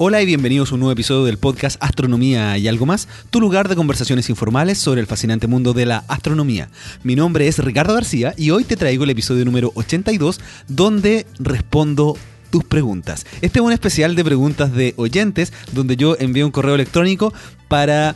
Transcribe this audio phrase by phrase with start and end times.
[0.00, 3.68] Hola y bienvenidos a un nuevo episodio del podcast Astronomía y algo más, tu lugar
[3.68, 6.68] de conversaciones informales sobre el fascinante mundo de la astronomía.
[7.02, 10.38] Mi nombre es Ricardo García y hoy te traigo el episodio número 82
[10.68, 12.16] donde respondo
[12.50, 13.26] tus preguntas.
[13.40, 17.34] Este es un especial de preguntas de oyentes donde yo envío un correo electrónico
[17.66, 18.14] para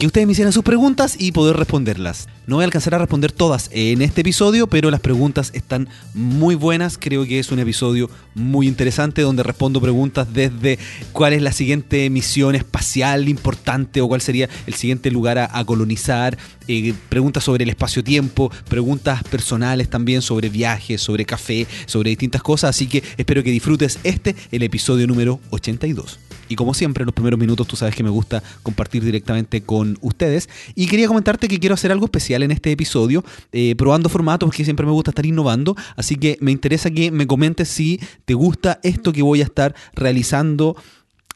[0.00, 2.26] que ustedes me hicieran sus preguntas y poder responderlas.
[2.46, 6.54] No voy a alcanzar a responder todas en este episodio, pero las preguntas están muy
[6.54, 6.96] buenas.
[6.96, 10.78] Creo que es un episodio muy interesante donde respondo preguntas desde
[11.12, 16.38] cuál es la siguiente misión espacial importante o cuál sería el siguiente lugar a, colonizar,
[16.66, 22.70] eh, preguntas sobre el espacio-tiempo, preguntas personales también sobre viajes, sobre café, sobre distintas cosas.
[22.70, 26.29] Así que espero que disfrutes este, el episodio número 82.
[26.50, 29.96] Y como siempre, en los primeros minutos tú sabes que me gusta compartir directamente con
[30.00, 30.48] ustedes.
[30.74, 34.64] Y quería comentarte que quiero hacer algo especial en este episodio, eh, probando formatos, porque
[34.64, 35.76] siempre me gusta estar innovando.
[35.94, 39.76] Así que me interesa que me comentes si te gusta esto que voy a estar
[39.94, 40.76] realizando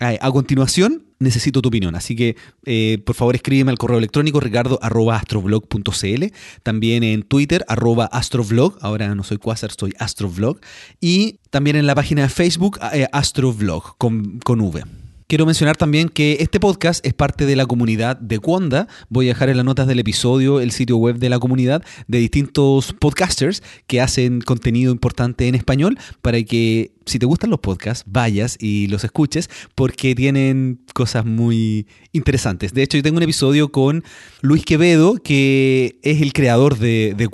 [0.00, 1.94] eh, a continuación necesito tu opinión.
[1.94, 6.24] Así que, eh, por favor, escríbeme al correo electrónico ricardo.astroblog.cl,
[6.62, 10.58] también en Twitter, arroba astrovlog, ahora no soy Quasar, soy astrovlog,
[11.00, 12.78] y también en la página de Facebook,
[13.12, 14.84] astrovlog, con, con V.
[15.34, 18.86] Quiero mencionar también que este podcast es parte de la comunidad de Cuonda.
[19.08, 22.18] Voy a dejar en las notas del episodio el sitio web de la comunidad de
[22.18, 28.04] distintos podcasters que hacen contenido importante en español para que si te gustan los podcasts,
[28.06, 32.72] vayas y los escuches porque tienen cosas muy interesantes.
[32.72, 34.04] De hecho, yo tengo un episodio con
[34.40, 37.26] Luis Quevedo, que es el creador de, de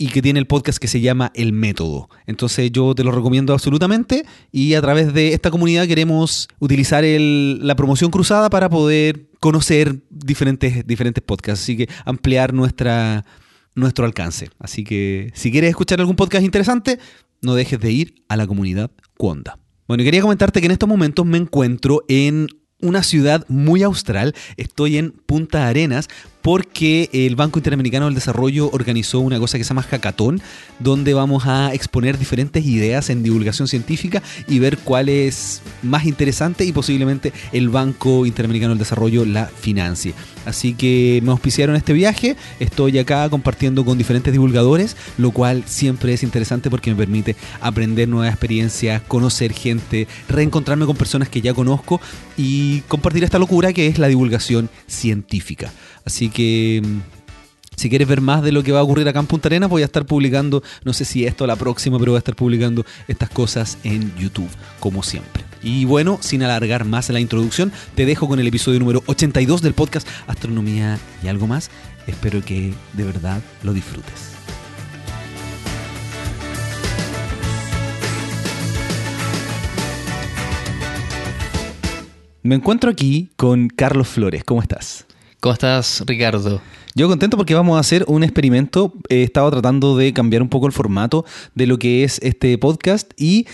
[0.00, 2.08] y que tiene el podcast que se llama El Método.
[2.24, 7.76] Entonces yo te lo recomiendo absolutamente y a través de esta comunidad queremos utilizar la
[7.76, 13.26] promoción cruzada para poder conocer diferentes, diferentes podcasts, así que ampliar nuestra,
[13.74, 14.48] nuestro alcance.
[14.58, 16.98] Así que si quieres escuchar algún podcast interesante,
[17.42, 19.58] no dejes de ir a la comunidad Cuonda.
[19.86, 22.46] Bueno, quería comentarte que en estos momentos me encuentro en
[22.80, 24.34] una ciudad muy austral.
[24.56, 26.08] Estoy en Punta Arenas
[26.42, 30.40] porque el Banco Interamericano del Desarrollo organizó una cosa que se llama Hackathon,
[30.78, 36.64] donde vamos a exponer diferentes ideas en divulgación científica y ver cuál es más interesante
[36.64, 40.14] y posiblemente el Banco Interamericano del Desarrollo la financie.
[40.46, 46.14] Así que me auspiciaron este viaje, estoy acá compartiendo con diferentes divulgadores, lo cual siempre
[46.14, 51.52] es interesante porque me permite aprender nuevas experiencias, conocer gente, reencontrarme con personas que ya
[51.52, 52.00] conozco
[52.36, 55.70] y compartir esta locura que es la divulgación científica.
[56.04, 57.20] Así que mm,
[57.80, 59.80] si quieres ver más de lo que va a ocurrir acá en Punta Arenas, voy
[59.80, 62.84] a estar publicando, no sé si esto o la próxima, pero voy a estar publicando
[63.08, 64.50] estas cosas en YouTube,
[64.80, 65.44] como siempre.
[65.62, 69.72] Y bueno, sin alargar más la introducción, te dejo con el episodio número 82 del
[69.72, 71.70] podcast Astronomía y algo más.
[72.06, 74.30] Espero que de verdad lo disfrutes.
[82.42, 84.44] Me encuentro aquí con Carlos Flores.
[84.44, 85.06] ¿Cómo estás?
[85.40, 86.60] ¿Cómo estás, Ricardo?
[86.94, 88.92] Yo contento porque vamos a hacer un experimento.
[89.08, 91.24] He estado tratando de cambiar un poco el formato
[91.54, 93.46] de lo que es este podcast y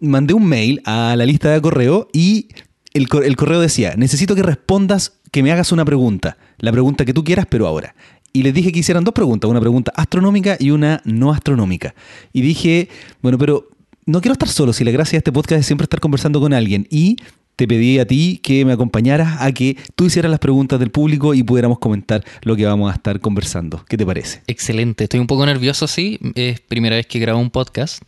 [0.00, 2.48] mandé un mail a la lista de correo y
[2.92, 7.24] el, correo decía, necesito que respondas, que me hagas una pregunta, la pregunta que tú
[7.24, 7.94] quieras, pero ahora.
[8.34, 11.94] Y les dije que hicieran dos preguntas, una pregunta astronómica y una no astronómica.
[12.34, 12.90] Y dije,
[13.22, 13.66] bueno, pero
[14.04, 16.52] no quiero estar solo, si la gracia de este podcast es siempre estar conversando con
[16.52, 16.86] alguien.
[16.90, 17.16] Y
[17.60, 21.34] te pedí a ti que me acompañaras a que tú hicieras las preguntas del público
[21.34, 23.84] y pudiéramos comentar lo que vamos a estar conversando.
[23.86, 24.40] ¿Qué te parece?
[24.46, 26.18] Excelente, estoy un poco nervioso, sí.
[26.36, 28.02] Es primera vez que grabo un podcast.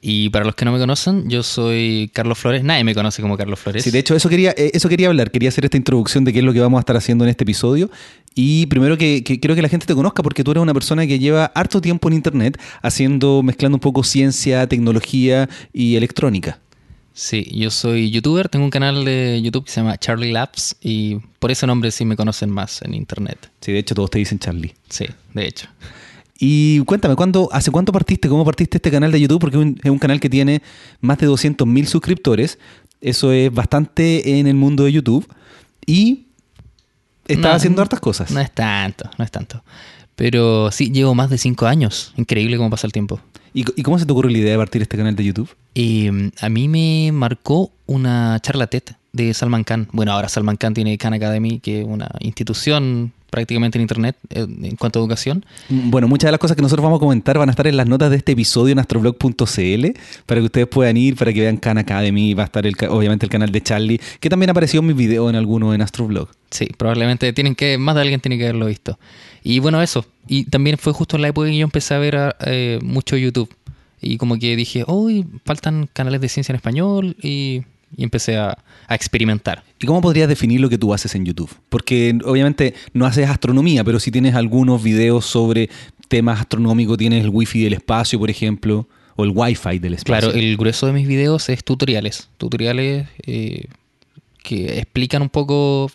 [0.00, 2.64] Y para los que no me conocen, yo soy Carlos Flores.
[2.64, 3.84] Nadie me conoce como Carlos Flores.
[3.84, 5.30] Sí, de hecho, eso quería, eh, eso quería hablar.
[5.30, 7.44] Quería hacer esta introducción de qué es lo que vamos a estar haciendo en este
[7.44, 7.92] episodio.
[8.34, 11.20] Y primero que, quiero que la gente te conozca porque tú eres una persona que
[11.20, 16.58] lleva harto tiempo en Internet haciendo, mezclando un poco ciencia, tecnología y electrónica.
[17.12, 21.16] Sí, yo soy youtuber, tengo un canal de YouTube que se llama Charlie Labs y
[21.38, 23.50] por ese nombre sí me conocen más en internet.
[23.60, 24.74] Sí, de hecho todos te dicen Charlie.
[24.88, 25.68] Sí, de hecho.
[26.42, 28.28] Y cuéntame, ¿cuándo, ¿hace cuánto partiste?
[28.28, 29.40] ¿Cómo partiste este canal de YouTube?
[29.40, 30.62] Porque es un, canal que tiene
[31.02, 32.58] más de 200.000 suscriptores.
[33.02, 35.30] Eso es bastante en el mundo de YouTube.
[35.84, 36.28] Y
[37.28, 38.30] estás haciendo hartas cosas.
[38.30, 39.62] No es tanto, no es tanto.
[40.16, 42.14] Pero sí, llevo más de 5 años.
[42.16, 43.20] Increíble cómo pasa el tiempo.
[43.52, 45.50] ¿Y, cómo se te ocurrió la idea de partir este canal de YouTube?
[45.74, 48.82] Eh, a mí me marcó una charla TED
[49.12, 49.88] de Salman Khan.
[49.92, 54.40] Bueno, ahora Salman Khan tiene Khan Academy, que es una institución prácticamente en Internet eh,
[54.40, 55.44] en cuanto a educación.
[55.68, 57.76] Mm, bueno, muchas de las cosas que nosotros vamos a comentar van a estar en
[57.76, 59.86] las notas de este episodio en astroblog.cl
[60.26, 63.26] para que ustedes puedan ir, para que vean Khan Academy, va a estar el, obviamente
[63.26, 66.28] el canal de Charlie, que también apareció en mis videos en alguno en Astroblog.
[66.50, 68.98] Sí, probablemente tienen que, más de alguien tiene que haberlo visto.
[69.42, 70.04] Y bueno, eso.
[70.26, 73.16] Y también fue justo en la época en que yo empecé a ver eh, mucho
[73.16, 73.48] YouTube.
[74.00, 77.62] Y como que dije, uy, faltan canales de ciencia en español y
[77.96, 78.56] y empecé a,
[78.86, 79.62] a experimentar.
[79.78, 81.50] ¿Y cómo podrías definir lo que tú haces en YouTube?
[81.68, 85.70] Porque obviamente no haces astronomía, pero si tienes algunos videos sobre
[86.08, 88.86] temas astronómicos, tienes el wifi del espacio, por ejemplo,
[89.16, 90.30] o el wifi del espacio.
[90.30, 92.28] Claro, el grueso de mis videos es tutoriales.
[92.38, 93.66] Tutoriales eh,
[94.42, 95.90] que explican un poco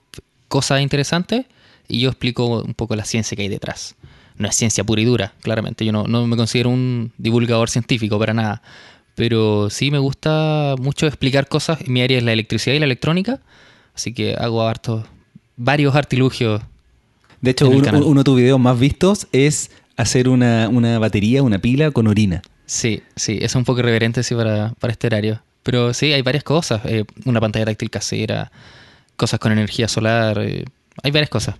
[0.47, 1.45] cosas interesantes
[1.87, 3.95] y yo explico un poco la ciencia que hay detrás.
[4.37, 5.85] No es ciencia pura y dura, claramente.
[5.85, 8.61] Yo no, no me considero un divulgador científico para nada.
[9.15, 11.87] Pero sí me gusta mucho explicar cosas.
[11.87, 13.39] Mi área es la electricidad y la electrónica.
[13.95, 15.05] Así que hago hartos,
[15.55, 16.61] varios artilugios.
[17.39, 21.59] De hecho, un- uno de tus videos más vistos es hacer una, una batería, una
[21.59, 22.41] pila con orina.
[22.65, 25.41] Sí, sí, es un poco irreverente sí, para, para este horario.
[25.63, 26.81] Pero sí, hay varias cosas.
[26.85, 28.51] eh, una pantalla táctil casera,
[29.15, 30.39] cosas con energía solar.
[30.41, 30.65] eh,
[31.03, 31.55] hay varias cosas.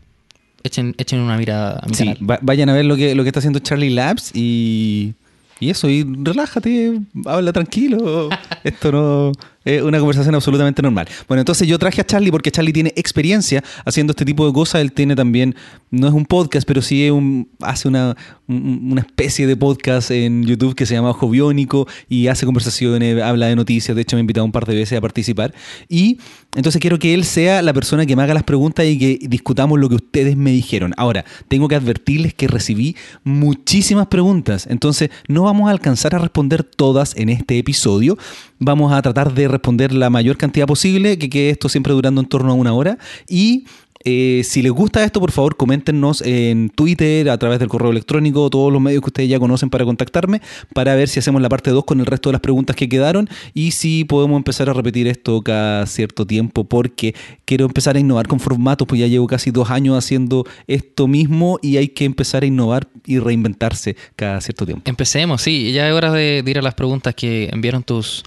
[0.65, 2.29] Echen, echen una mirada a mi Sí, canal.
[2.31, 5.13] va- vayan a ver lo que, lo que está haciendo Charlie Labs y,
[5.59, 8.29] y eso, y relájate, habla tranquilo.
[8.63, 9.31] Esto no
[9.65, 11.07] es una conversación absolutamente normal.
[11.27, 14.81] Bueno, entonces yo traje a Charlie porque Charlie tiene experiencia haciendo este tipo de cosas.
[14.81, 15.55] Él tiene también,
[15.91, 18.15] no es un podcast, pero sí un, hace una,
[18.47, 23.21] un- una especie de podcast en YouTube que se llama Ojo Biónico y hace conversaciones,
[23.21, 23.95] habla de noticias.
[23.95, 25.53] De hecho, me ha invitado un par de veces a participar.
[25.89, 26.19] Y
[26.55, 29.79] entonces quiero que él sea la persona que me haga las preguntas y que discutamos
[29.79, 30.93] lo que ustedes me dijeron.
[30.95, 36.63] Ahora, tengo que advertirles que recibí muchísimas preguntas, entonces no vamos a alcanzar a responder
[36.63, 38.17] todas en este episodio.
[38.59, 42.27] Vamos a tratar de responder la mayor cantidad posible, que quede esto siempre durando en
[42.27, 42.97] torno a una hora.
[43.27, 43.65] Y
[44.07, 48.51] eh, si les gusta esto, por favor, coméntenos en Twitter, a través del correo electrónico,
[48.51, 50.41] todos los medios que ustedes ya conocen para contactarme,
[50.75, 53.27] para ver si hacemos la parte 2 con el resto de las preguntas que quedaron
[53.55, 57.15] y si podemos empezar a repetir esto cada cierto tiempo, porque
[57.45, 61.57] quiero empezar a innovar con formatos, pues ya llevo casi dos años haciendo esto mismo
[61.63, 64.83] y hay que empezar a innovar y reinventarse cada cierto tiempo.
[64.85, 65.71] Empecemos, sí.
[65.71, 68.23] Ya es hora de, de ir a las preguntas que enviaron tus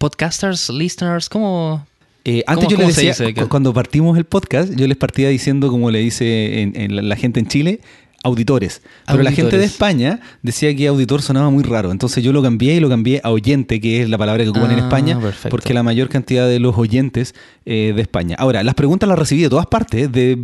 [0.00, 1.28] podcasters, listeners.
[1.28, 1.86] ¿Cómo?
[2.24, 3.46] Eh, antes ¿Cómo- yo les decía, dice?
[3.48, 7.16] cuando partimos el podcast, yo les partía diciendo, como le dice en, en la, la
[7.16, 7.80] gente en Chile,
[8.22, 8.82] auditores.
[9.06, 9.64] Pero la gente de.
[9.64, 11.90] España decía que auditor sonaba muy raro.
[11.92, 14.70] Entonces yo lo cambié y lo cambié a oyente, que es la palabra que ocupan
[14.72, 15.48] en Ah, España, perfecto.
[15.48, 17.34] porque la mayor cantidad de los oyentes
[17.64, 18.36] eh, de España.
[18.38, 20.36] Ahora, las preguntas las recibí de todas partes, de,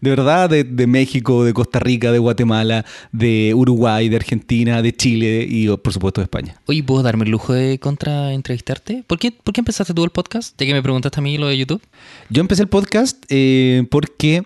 [0.00, 4.92] de verdad, de, de México, de Costa Rica, de Guatemala, de Uruguay, de Argentina, de
[4.94, 6.56] Chile y por supuesto de España.
[6.66, 9.04] Oye, ¿puedo darme el lujo de contra-entrevistarte?
[9.06, 10.54] ¿Por qué, ¿Por qué empezaste tú el podcast?
[10.58, 11.82] Ya que me preguntaste a mí lo de YouTube.
[12.30, 14.44] Yo empecé el podcast eh, porque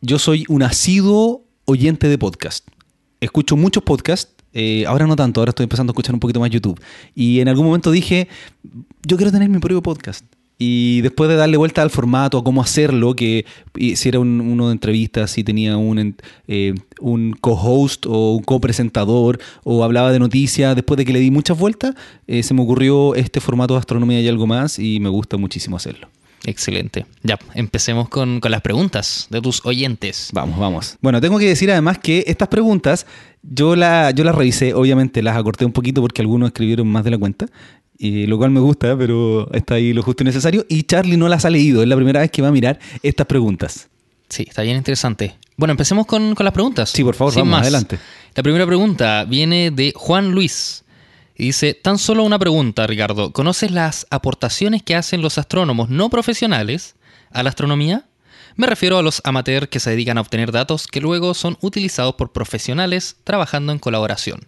[0.00, 2.66] yo soy un asiduo oyente de podcast.
[3.20, 6.50] Escucho muchos podcasts, eh, ahora no tanto, ahora estoy empezando a escuchar un poquito más
[6.50, 6.80] YouTube.
[7.14, 8.28] Y en algún momento dije,
[9.06, 10.24] yo quiero tener mi propio podcast.
[10.58, 13.44] Y después de darle vuelta al formato, a cómo hacerlo, que
[13.96, 16.14] si era un- uno de entrevistas, si tenía un,
[16.46, 21.32] eh, un co-host o un copresentador o hablaba de noticias, después de que le di
[21.32, 21.94] muchas vueltas,
[22.28, 25.76] eh, se me ocurrió este formato de astronomía y algo más y me gusta muchísimo
[25.76, 26.08] hacerlo.
[26.44, 27.06] Excelente.
[27.22, 30.30] Ya, empecemos con, con las preguntas de tus oyentes.
[30.32, 30.96] Vamos, vamos.
[31.00, 33.06] Bueno, tengo que decir además que estas preguntas
[33.42, 37.10] yo, la, yo las revisé, obviamente las acorté un poquito porque algunos escribieron más de
[37.10, 37.46] la cuenta,
[37.96, 40.66] y lo cual me gusta, pero está ahí lo justo y necesario.
[40.68, 43.26] Y Charlie no las ha leído, es la primera vez que va a mirar estas
[43.26, 43.88] preguntas.
[44.28, 45.36] Sí, está bien interesante.
[45.56, 46.90] Bueno, empecemos con, con las preguntas.
[46.90, 47.62] Sí, por favor, Sin vamos, más.
[47.62, 47.98] adelante.
[48.34, 50.81] La primera pregunta viene de Juan Luis.
[51.42, 53.32] Dice, tan solo una pregunta, Ricardo.
[53.32, 56.94] ¿Conoces las aportaciones que hacen los astrónomos no profesionales
[57.32, 58.06] a la astronomía?
[58.54, 62.14] Me refiero a los amateurs que se dedican a obtener datos que luego son utilizados
[62.14, 64.46] por profesionales trabajando en colaboración.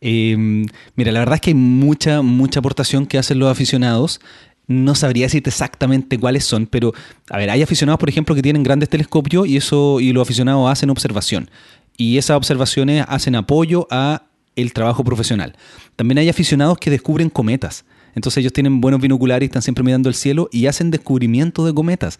[0.00, 4.18] Eh, mira, la verdad es que hay mucha, mucha aportación que hacen los aficionados.
[4.66, 6.94] No sabría decirte exactamente cuáles son, pero
[7.28, 10.72] a ver, hay aficionados, por ejemplo, que tienen grandes telescopios y eso y los aficionados
[10.72, 11.50] hacen observación.
[11.98, 14.27] Y esas observaciones hacen apoyo a
[14.62, 15.56] el trabajo profesional.
[15.96, 17.84] También hay aficionados que descubren cometas.
[18.14, 22.18] Entonces ellos tienen buenos binoculares, están siempre mirando el cielo y hacen descubrimientos de cometas.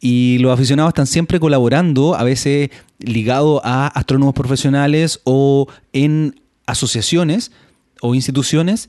[0.00, 7.52] Y los aficionados están siempre colaborando, a veces ligados a astrónomos profesionales o en asociaciones
[8.00, 8.88] o instituciones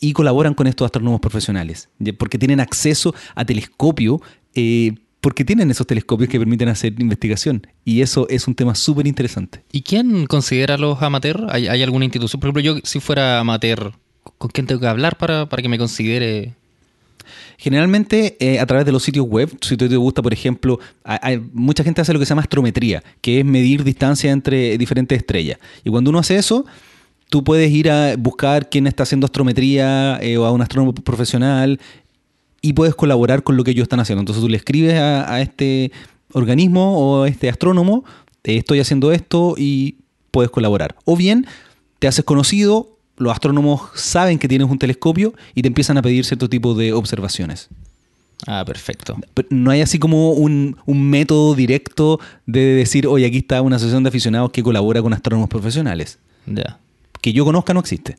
[0.00, 4.22] y colaboran con estos astrónomos profesionales, porque tienen acceso a telescopio,
[4.54, 7.66] eh, porque tienen esos telescopios que permiten hacer investigación.
[7.84, 9.62] Y eso es un tema súper interesante.
[9.70, 11.42] ¿Y quién considera a los amateurs?
[11.50, 12.40] ¿Hay, hay alguna institución?
[12.40, 13.92] Por ejemplo, yo si fuera amateur,
[14.38, 16.54] ¿con quién tengo que hablar para, para que me considere?
[17.58, 21.40] Generalmente eh, a través de los sitios web, si te te gusta, por ejemplo, hay-
[21.52, 25.58] mucha gente hace lo que se llama astrometría, que es medir distancia entre diferentes estrellas.
[25.84, 26.64] Y cuando uno hace eso,
[27.28, 31.78] tú puedes ir a buscar quién está haciendo astrometría eh, o a un astrónomo profesional
[32.62, 34.20] y puedes colaborar con lo que ellos están haciendo.
[34.20, 35.92] Entonces tú le escribes a, a este
[36.32, 38.04] organismo o a este astrónomo,
[38.44, 39.96] eh, estoy haciendo esto y
[40.30, 40.96] puedes colaborar.
[41.04, 41.46] O bien
[41.98, 46.24] te haces conocido, los astrónomos saben que tienes un telescopio y te empiezan a pedir
[46.24, 47.68] cierto tipo de observaciones.
[48.46, 49.18] Ah, perfecto.
[49.34, 53.76] Pero no hay así como un, un método directo de decir, oye, aquí está una
[53.76, 56.18] asociación de aficionados que colabora con astrónomos profesionales.
[56.46, 56.78] Ya.
[57.20, 58.16] Que yo conozca no existe.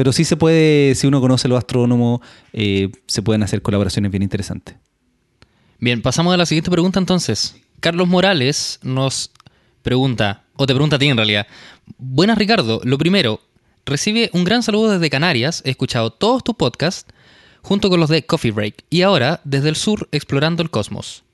[0.00, 2.22] Pero sí se puede, si uno conoce a los astrónomos,
[2.54, 4.76] eh, se pueden hacer colaboraciones bien interesantes.
[5.78, 7.54] Bien, pasamos a la siguiente pregunta entonces.
[7.80, 9.30] Carlos Morales nos
[9.82, 11.46] pregunta, o te pregunta a ti en realidad.
[11.98, 13.42] Buenas Ricardo, lo primero,
[13.84, 17.04] recibe un gran saludo desde Canarias, he escuchado todos tus podcasts
[17.60, 21.24] junto con los de Coffee Break y ahora desde el sur explorando el cosmos.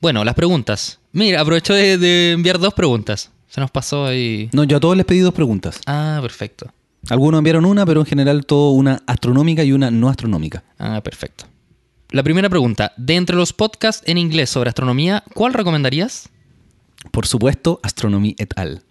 [0.00, 1.00] Bueno, las preguntas.
[1.10, 3.32] Mira, aprovecho de, de enviar dos preguntas.
[3.48, 4.50] Se nos pasó ahí.
[4.52, 5.80] No, yo a todos les pedí dos preguntas.
[5.84, 6.72] Ah, perfecto.
[7.10, 10.64] Algunos enviaron una, pero en general todo una astronómica y una no astronómica.
[10.78, 11.44] Ah, perfecto.
[12.10, 12.92] La primera pregunta.
[12.96, 16.28] De entre los podcasts en inglés sobre astronomía, ¿cuál recomendarías?
[17.10, 18.82] Por supuesto, Astronomy et al.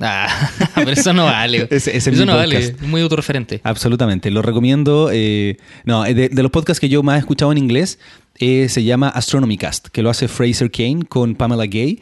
[0.00, 1.58] Ah, pero eso no vale.
[1.70, 2.56] Ese- ese es eso no vale.
[2.56, 2.82] podcast.
[2.82, 3.60] Es muy autorreferente.
[3.64, 5.10] Absolutamente, lo recomiendo.
[5.12, 7.98] eh, no, de, de los podcasts que yo más he escuchado en inglés,
[8.38, 12.00] eh, se llama Astronomy Cast, que lo hace Fraser Kane con Pamela Gay.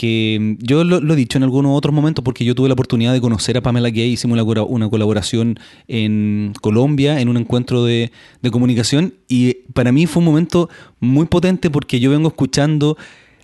[0.00, 2.72] Que mm, yo lo, lo he dicho en algunos otros momentos porque yo tuve la
[2.72, 4.12] oportunidad de conocer a Pamela Gay.
[4.12, 9.12] Hicimos una, colaboración en Colombia en un encuentro de, de comunicación.
[9.28, 12.96] Y para mí fue un momento muy potente porque yo vengo escuchando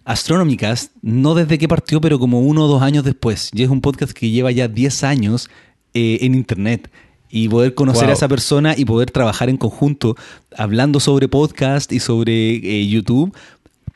[0.06, 3.50] Astronomy Cast, no desde que partió, pero como uno o dos años después.
[3.52, 5.50] Y es un podcast que lleva ya 10 años
[5.92, 6.90] eh, en internet.
[7.28, 8.10] Y poder conocer Wow.
[8.10, 10.16] a esa persona y poder trabajar en conjunto
[10.56, 13.34] hablando sobre podcast y sobre eh, YouTube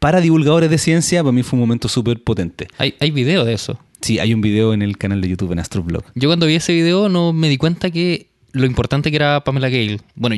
[0.01, 2.67] para divulgadores de ciencia, para mí fue un momento súper potente.
[2.79, 3.79] Hay, hay video de eso.
[4.01, 6.03] Sí, hay un video en el canal de YouTube en Astroblog.
[6.15, 9.69] Yo cuando vi ese video no me di cuenta que lo importante que era Pamela
[9.69, 10.01] Gale.
[10.15, 10.37] Bueno,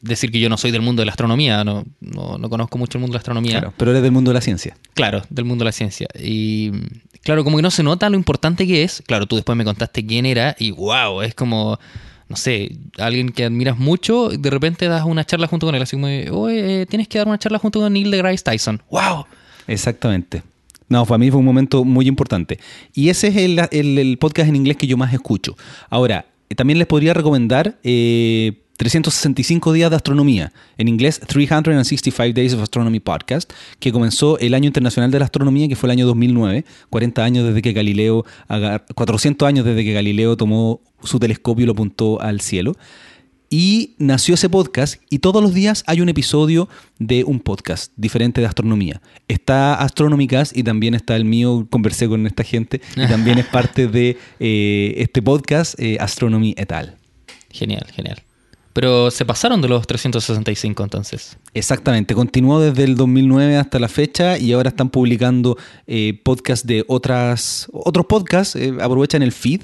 [0.00, 2.98] decir que yo no soy del mundo de la astronomía, no, no, no conozco mucho
[2.98, 3.52] el mundo de la astronomía.
[3.52, 4.76] Claro, pero eres del mundo de la ciencia.
[4.94, 6.08] Claro, del mundo de la ciencia.
[6.18, 6.72] Y
[7.22, 9.02] claro, como que no se nota lo importante que es.
[9.06, 11.78] Claro, tú después me contaste quién era y wow, es como,
[12.32, 15.96] no sé, alguien que admiras mucho, de repente das una charla junto con él, así
[15.96, 18.82] como, eh, tienes que dar una charla junto con Neil deGrasse Tyson.
[18.90, 19.26] ¡Wow!
[19.66, 20.42] Exactamente.
[20.88, 22.58] No, para mí fue un momento muy importante.
[22.94, 25.56] Y ese es el, el- el podcast en inglés que yo más escucho.
[25.90, 30.52] Ahora, eh, también les podría recomendar eh, 365 días de astronomía.
[30.78, 35.68] En inglés, 365 Days of Astronomy Podcast, que comenzó el Año Internacional de la Astronomía,
[35.68, 39.92] que fue el año 2009, 40 años desde que Galileo, agar- 400 años desde que
[39.92, 42.76] Galileo tomó su telescopio y lo apuntó al cielo.
[43.54, 48.40] Y nació ese podcast y todos los días hay un episodio de un podcast diferente
[48.40, 49.02] de astronomía.
[49.28, 53.88] Está Astronómicas y también está el mío, conversé con esta gente y también es parte
[53.88, 56.96] de eh, este podcast eh, Astronomy et al.
[57.50, 58.22] Genial, genial.
[58.72, 61.36] Pero se pasaron de los 365 entonces.
[61.54, 66.84] Exactamente, continuó desde el 2009 hasta la fecha y ahora están publicando eh, podcasts de
[66.88, 69.62] otras, otros podcasts, eh, aprovechan el feed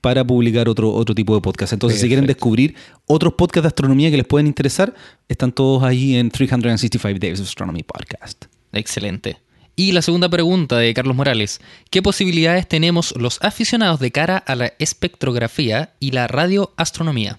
[0.00, 1.72] para publicar otro, otro tipo de podcast.
[1.72, 2.74] Entonces, si quieren descubrir
[3.06, 4.94] otros podcasts de astronomía que les pueden interesar,
[5.28, 8.46] están todos ahí en 365 Days of Astronomy Podcast.
[8.72, 9.38] Excelente.
[9.74, 11.60] Y la segunda pregunta de Carlos Morales.
[11.90, 17.38] ¿Qué posibilidades tenemos los aficionados de cara a la espectrografía y la radioastronomía?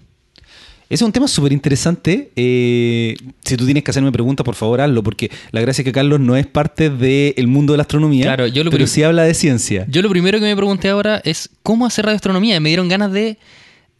[0.90, 2.32] Ese es un tema súper interesante.
[2.34, 5.92] Eh, si tú tienes que hacerme preguntas, por favor, hazlo, porque la gracia es que
[5.92, 9.22] Carlos no es parte del mundo de la astronomía, Claro, yo lo pero sí habla
[9.22, 9.86] de ciencia.
[9.88, 12.58] Yo lo primero que me pregunté ahora es cómo hacer radioastronomía.
[12.58, 13.38] Me dieron ganas de,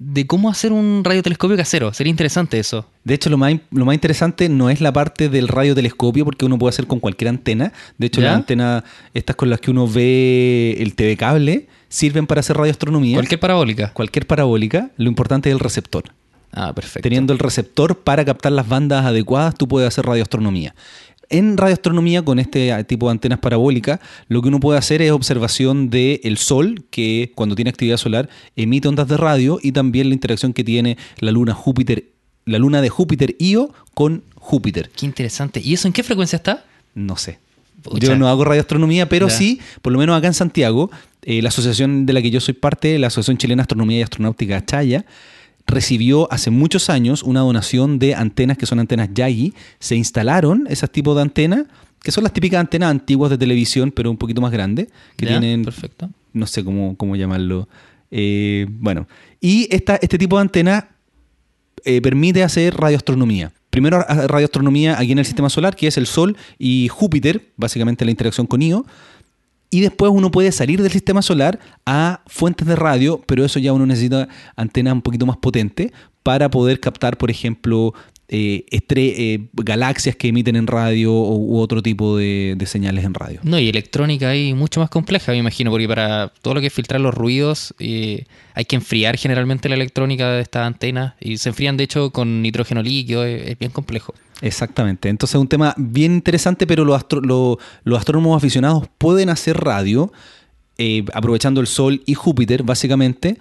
[0.01, 1.95] de cómo hacer un radiotelescopio casero.
[1.95, 2.85] Sería interesante eso.
[3.05, 6.59] De hecho, lo más, lo más interesante no es la parte del radiotelescopio, porque uno
[6.59, 7.73] puede hacer con cualquier antena.
[7.99, 8.83] De hecho, las antenas,
[9.15, 13.15] estas con las que uno ve el TV cable, sirven para hacer radioastronomía.
[13.15, 13.93] Cualquier parabólica.
[13.93, 16.03] Cualquier parabólica, lo importante es el receptor.
[16.53, 17.03] Ah, perfecto.
[17.03, 20.75] Teniendo el receptor para captar las bandas adecuadas, tú puedes hacer radioastronomía.
[21.29, 25.89] En radioastronomía, con este tipo de antenas parabólicas, lo que uno puede hacer es observación
[25.89, 30.53] del Sol, que cuando tiene actividad solar emite ondas de radio, y también la interacción
[30.53, 32.07] que tiene la luna Júpiter,
[32.47, 34.91] la luna de Júpiter Io con Júpiter.
[34.97, 35.61] Qué interesante.
[35.63, 36.65] ¿Y eso en qué frecuencia está?
[36.97, 37.39] No sé.
[37.83, 38.09] Pucha.
[38.09, 39.35] Yo no hago radioastronomía, pero Ya.
[39.37, 40.91] sí, por lo menos acá en Santiago,
[41.23, 44.03] eh, la asociación de la que yo soy parte, la Asociación Chilena de Astronomía y
[44.03, 45.07] Astronáutica Chaya,
[45.71, 49.55] recibió hace muchos años una donación de antenas que son antenas Yagi.
[49.79, 51.65] Se instalaron esos tipos de antenas,
[52.03, 55.65] que son las típicas antenas antiguas de televisión, pero un poquito más grandes, que tienen
[55.65, 56.11] Perfecto.
[56.33, 57.69] no sé cómo, cómo llamarlo.
[58.11, 59.07] Eh, bueno,
[59.41, 60.89] y esta, este tipo de antena
[61.85, 63.53] eh, permite hacer radioastronomía.
[63.71, 68.11] Primero radioastronomía aquí en el sistema solar, que es el Sol y Júpiter, básicamente la
[68.11, 68.85] interacción con Io.
[69.71, 73.73] Y después uno puede salir del sistema solar a fuentes de radio, pero eso ya
[73.73, 77.95] uno necesita antenas un poquito más potentes para poder captar, por ejemplo,
[78.33, 83.41] eh, eh, galaxias que emiten en radio u otro tipo de, de señales en radio.
[83.43, 86.73] No, y electrónica ahí mucho más compleja, me imagino, porque para todo lo que es
[86.73, 91.49] filtrar los ruidos eh, hay que enfriar generalmente la electrónica de estas antenas y se
[91.49, 94.15] enfrían de hecho con nitrógeno líquido, es, es bien complejo.
[94.43, 95.09] Exactamente.
[95.09, 99.57] Entonces es un tema bien interesante, pero los, astro- lo- los astrónomos aficionados pueden hacer
[99.59, 100.13] radio
[100.79, 103.37] eh, aprovechando el Sol y Júpiter, básicamente.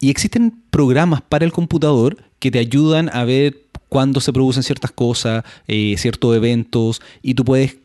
[0.00, 4.92] Y existen programas para el computador que te ayudan a ver cuándo se producen ciertas
[4.92, 7.76] cosas, eh, ciertos eventos, y tú puedes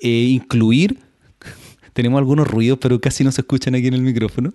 [0.00, 0.98] eh, incluir.
[1.92, 4.52] Tenemos algunos ruidos, pero casi no se escuchan aquí en el micrófono.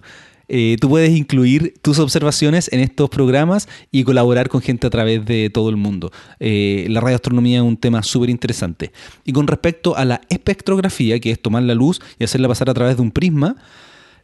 [0.49, 5.23] Eh, tú puedes incluir tus observaciones en estos programas y colaborar con gente a través
[5.23, 6.11] de todo el mundo.
[6.39, 8.91] La radioastronomía es un tema súper interesante.
[9.23, 12.73] Y con respecto a la espectrografía, que es tomar la luz y hacerla pasar a
[12.73, 13.55] través de un prisma,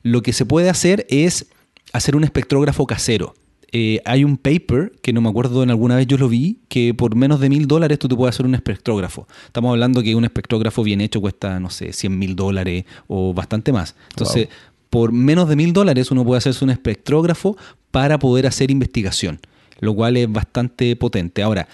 [0.03, 1.47] lo que se puede hacer es
[1.93, 3.33] hacer un espectrógrafo casero.
[3.73, 6.93] Eh, hay un paper que no me acuerdo en alguna vez yo lo vi que
[6.93, 9.27] por menos de mil dólares tú te puedes hacer un espectrógrafo.
[9.45, 13.73] Estamos hablando que un espectrógrafo bien hecho cuesta, no sé, 100 mil dólares o bastante
[13.73, 13.95] más.
[14.11, 14.47] Entonces,
[14.89, 17.57] por menos de mil dólares uno puede hacerse un espectrógrafo
[17.91, 19.39] para poder hacer investigación,
[19.79, 21.43] lo cual es bastante potente.
[21.43, 21.67] Ahora,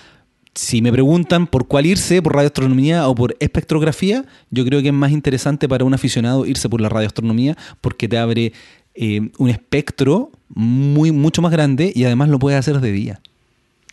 [0.56, 4.94] si me preguntan por cuál irse, por radioastronomía o por espectrografía, yo creo que es
[4.94, 8.54] más interesante para un aficionado irse por la radioastronomía porque te abre
[8.96, 13.20] eh, un espectro muy, mucho más grande y además lo puedes hacer de día.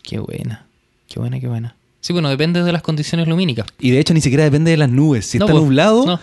[0.03, 0.65] Qué buena,
[1.07, 1.75] qué buena, qué buena.
[1.99, 3.67] Sí, bueno, depende de las condiciones lumínicas.
[3.79, 5.25] Y de hecho ni siquiera depende de las nubes.
[5.27, 6.19] Si No, está pues, nublado, no.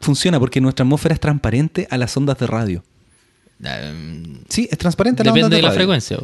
[0.00, 2.84] funciona porque nuestra atmósfera es transparente a las ondas de radio.
[3.60, 5.78] Um, Sí, es transparente a las depende ondas de la radio.
[5.78, 6.18] frecuencia.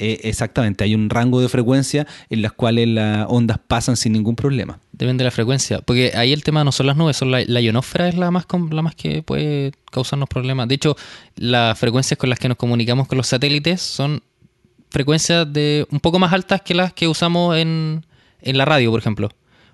[0.00, 4.36] Eh, exactamente, hay un rango de frecuencia en las cuales las ondas pasan sin ningún
[4.36, 4.78] problema.
[4.92, 5.80] Depende de la frecuencia.
[5.80, 8.46] Porque ahí el tema no son las nubes, son la, la ionósfera es la más,
[8.70, 10.68] la más que puede causarnos problemas.
[10.68, 10.96] De hecho,
[11.34, 14.22] las frecuencias con las que nos comunicamos con los satélites son
[14.90, 18.06] frecuencias de un poco más altas que las que usamos en,
[18.40, 19.30] en la radio, por ejemplo.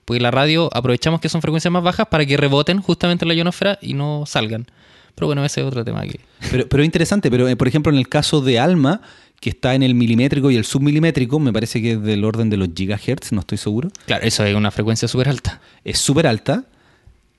[0.06, 3.34] Porque la radio aprovechamos que son frecuencias más bajas para que reboten justamente en la
[3.34, 4.66] ionósfera y no salgan.
[5.14, 6.18] Pero bueno, ese es otro tema aquí.
[6.50, 9.00] Pero, pero es interesante, pero eh, por ejemplo en el caso de ALMA,
[9.40, 12.56] que está en el milimétrico y el submilimétrico, me parece que es del orden de
[12.56, 13.90] los gigahertz, no estoy seguro.
[14.06, 15.60] Claro, eso es una frecuencia súper alta.
[15.84, 16.64] Es súper alta,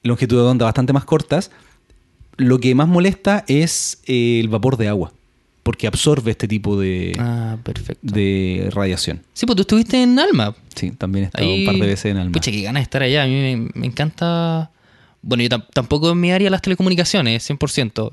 [0.04, 1.50] longitud de onda bastante más cortas.
[2.38, 5.14] Lo que más molesta es eh, el vapor de agua,
[5.64, 8.02] porque absorbe este tipo de, Ah, perfecto.
[8.04, 9.22] de radiación.
[9.34, 10.54] Sí, pues tú estuviste en Alma.
[10.76, 12.34] Sí, también he estado Ahí- un par de veces en ALMA.
[12.34, 13.24] Pucha, qué ganas de estar allá.
[13.24, 14.70] A mí me, me encanta.
[15.24, 18.12] Bueno, yo tam- tampoco en mi área las telecomunicaciones, 100%.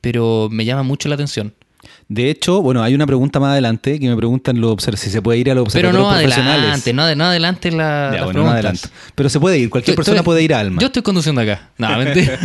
[0.00, 1.52] Pero me llama mucho la atención.
[2.08, 5.38] De hecho, bueno, hay una pregunta más adelante que me preguntan los si se puede
[5.38, 6.60] ir a los Pero observatorios no profesionales.
[6.62, 8.88] adelante, no, no adelante la, Ya, las bueno, no adelanto.
[9.14, 10.80] Pero se puede ir, cualquier Estoy- persona estoy- puede ir a Alma.
[10.80, 11.70] Yo estoy conduciendo acá.
[11.78, 12.38] No, mentira.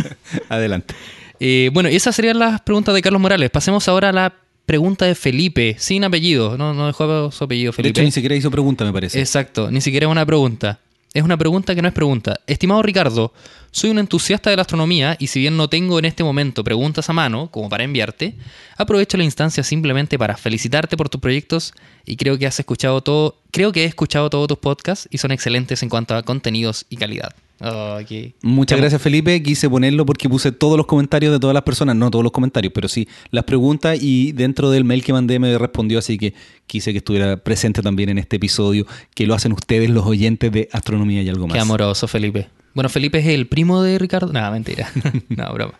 [0.48, 0.94] Adelante.
[1.40, 3.50] Eh, bueno, esas serían las preguntas de Carlos Morales.
[3.50, 6.56] Pasemos ahora a la pregunta de Felipe, sin apellido.
[6.56, 8.00] No, no dejó su apellido, De Felipe.
[8.00, 9.20] hecho, ni siquiera hizo pregunta, me parece.
[9.20, 10.80] Exacto, ni siquiera una pregunta.
[11.14, 12.40] Es una pregunta que no es pregunta.
[12.46, 13.32] Estimado Ricardo,
[13.70, 17.08] soy un entusiasta de la astronomía y si bien no tengo en este momento preguntas
[17.08, 18.34] a mano como para enviarte,
[18.76, 21.72] aprovecho la instancia simplemente para felicitarte por tus proyectos
[22.04, 25.32] y creo que has escuchado todo, creo que he escuchado todos tus podcasts y son
[25.32, 27.34] excelentes en cuanto a contenidos y calidad.
[27.60, 27.98] Oh,
[28.42, 29.42] Muchas qué- gracias, Felipe.
[29.42, 32.70] Quise ponerlo porque puse todos los comentarios de todas las personas, no todos los comentarios,
[32.74, 36.34] pero sí las preguntas y dentro del mail que mandé me respondió, así que
[36.66, 40.68] quise que estuviera presente también en este episodio, que lo hacen ustedes, los oyentes de
[40.72, 41.54] Astronomía y algo más.
[41.54, 42.48] Qué amoroso, Felipe.
[42.74, 44.30] Bueno, Felipe es el primo de Ricardo.
[44.34, 44.90] No, mentira.
[45.30, 45.74] no, broma.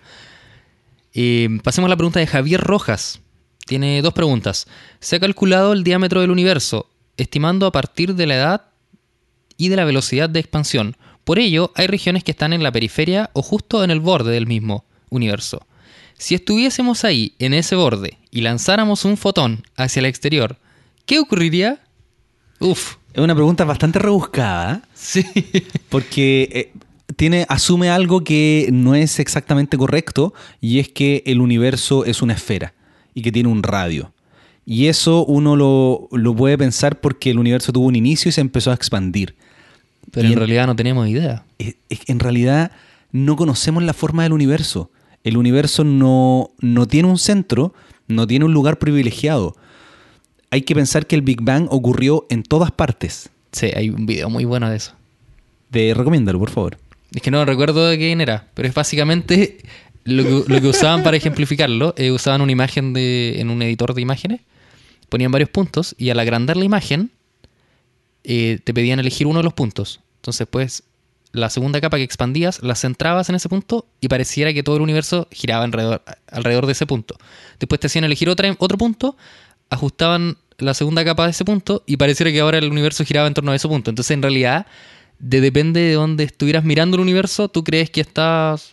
[1.13, 3.21] Eh, pasemos a la pregunta de Javier Rojas.
[3.67, 4.67] Tiene dos preguntas.
[5.01, 8.63] Se ha calculado el diámetro del universo, estimando a partir de la edad
[9.57, 10.97] y de la velocidad de expansión.
[11.27, 14.47] Por ello, hay regiones que están en la periferia o justo en el borde del
[14.47, 15.67] mismo universo.
[16.17, 20.57] Si estuviésemos ahí, en ese borde, y lanzáramos un fotón hacia el exterior,
[21.05, 21.81] ¿qué ocurriría?
[22.61, 22.99] Uf.
[23.13, 25.27] Es una pregunta bastante rebuscada, Sí.
[25.89, 26.73] porque eh,
[27.17, 32.35] tiene, asume algo que no es exactamente correcto, y es que el universo es una
[32.35, 32.75] esfera
[33.15, 34.13] y que tiene un radio.
[34.65, 38.41] Y eso uno lo, lo puede pensar porque el universo tuvo un inicio y se
[38.43, 39.35] empezó a expandir.
[40.17, 41.45] Pero Y en realidad no tenemos idea.
[41.59, 42.73] es- es que en realidad
[43.13, 44.91] no conocemos la forma del universo.
[45.25, 47.75] El universo no, no tiene un centro,
[48.09, 49.55] no tiene un lugar privilegiado.
[50.51, 53.29] Hay que pensar que el Big Bang ocurrió en todas partes.
[53.53, 54.93] Sí, hay un video muy bueno de eso.
[55.71, 56.79] Te recomiéndalo, por favor.
[57.15, 59.59] Es que no recuerdo de quién era, pero es básicamente
[60.05, 61.93] lo que, lo que usaban para ejemplificarlo.
[61.99, 64.41] eh, usaban una imagen de, en un editor de imágenes,
[65.11, 67.11] ponían varios puntos y al agrandar la imagen
[68.25, 70.01] eh, te pedían elegir uno de los puntos.
[70.27, 70.83] Entonces, pues,
[71.31, 74.83] la segunda capa que expandías la centrabas en ese punto y pareciera que todo el
[74.83, 77.17] universo giraba alrededor, alrededor de ese punto.
[77.61, 79.17] Después te hacían elegir otra, otro punto,
[79.71, 83.35] ajustaban la segunda capa de ese punto y pareciera que ahora el universo giraba en
[83.35, 83.91] torno a ese punto.
[83.91, 84.67] Entonces, en realidad,
[85.21, 88.73] de, depende de dónde estuvieras mirando el universo, tú crees que estás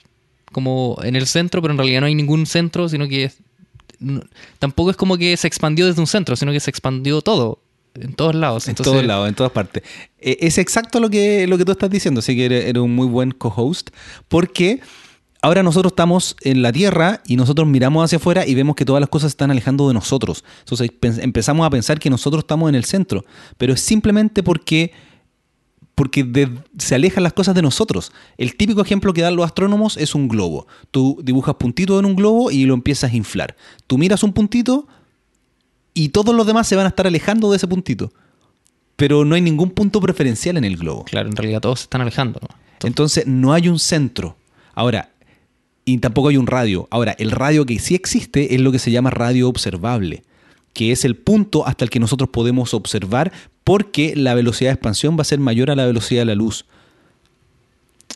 [0.52, 3.38] como en el centro, pero en realidad no hay ningún centro, sino que es-
[4.60, 7.60] tampoco es como que se expandió desde un centro, sino que se expandió todo,
[7.96, 8.68] en todos lados.
[8.68, 9.84] En todos lados, en todas partes.
[10.20, 12.96] Eh, es exacto lo que, lo que tú estás diciendo, así que eres, eres un
[12.96, 13.90] muy buen co-host,
[14.28, 14.80] porque
[15.42, 19.00] ahora nosotros estamos en la Tierra y nosotros miramos hacia afuera y vemos que todas
[19.02, 20.44] las cosas se están alejando de nosotros.
[20.60, 23.26] Entonces empezamos a pensar que nosotros estamos en el centro,
[23.58, 24.92] pero es simplemente porque,
[25.96, 28.12] porque de- se alejan las cosas de nosotros.
[28.38, 30.66] El típico ejemplo que dan los astrónomos es un globo.
[30.92, 33.56] Tú dibujas puntitos en un globo y lo empiezas a inflar.
[33.86, 34.88] Tú miras un puntito
[35.94, 38.12] y todos los demás se van a estar alejando de ese puntito.
[38.96, 41.04] Pero no hay ningún punto preferencial en el globo.
[41.06, 42.40] Claro, en realidad todos se están alejando.
[42.42, 42.48] ¿no?
[42.88, 44.38] Entonces no hay un centro.
[44.76, 45.10] Ahora,
[45.86, 46.88] y tampoco hay un radio.
[46.92, 50.24] Ahora, el radio que sí existe es lo que se llama radio observable,
[50.74, 53.32] que es el punto hasta el que nosotros podemos observar
[53.64, 56.66] porque la velocidad de expansión va a ser mayor a la velocidad de la luz.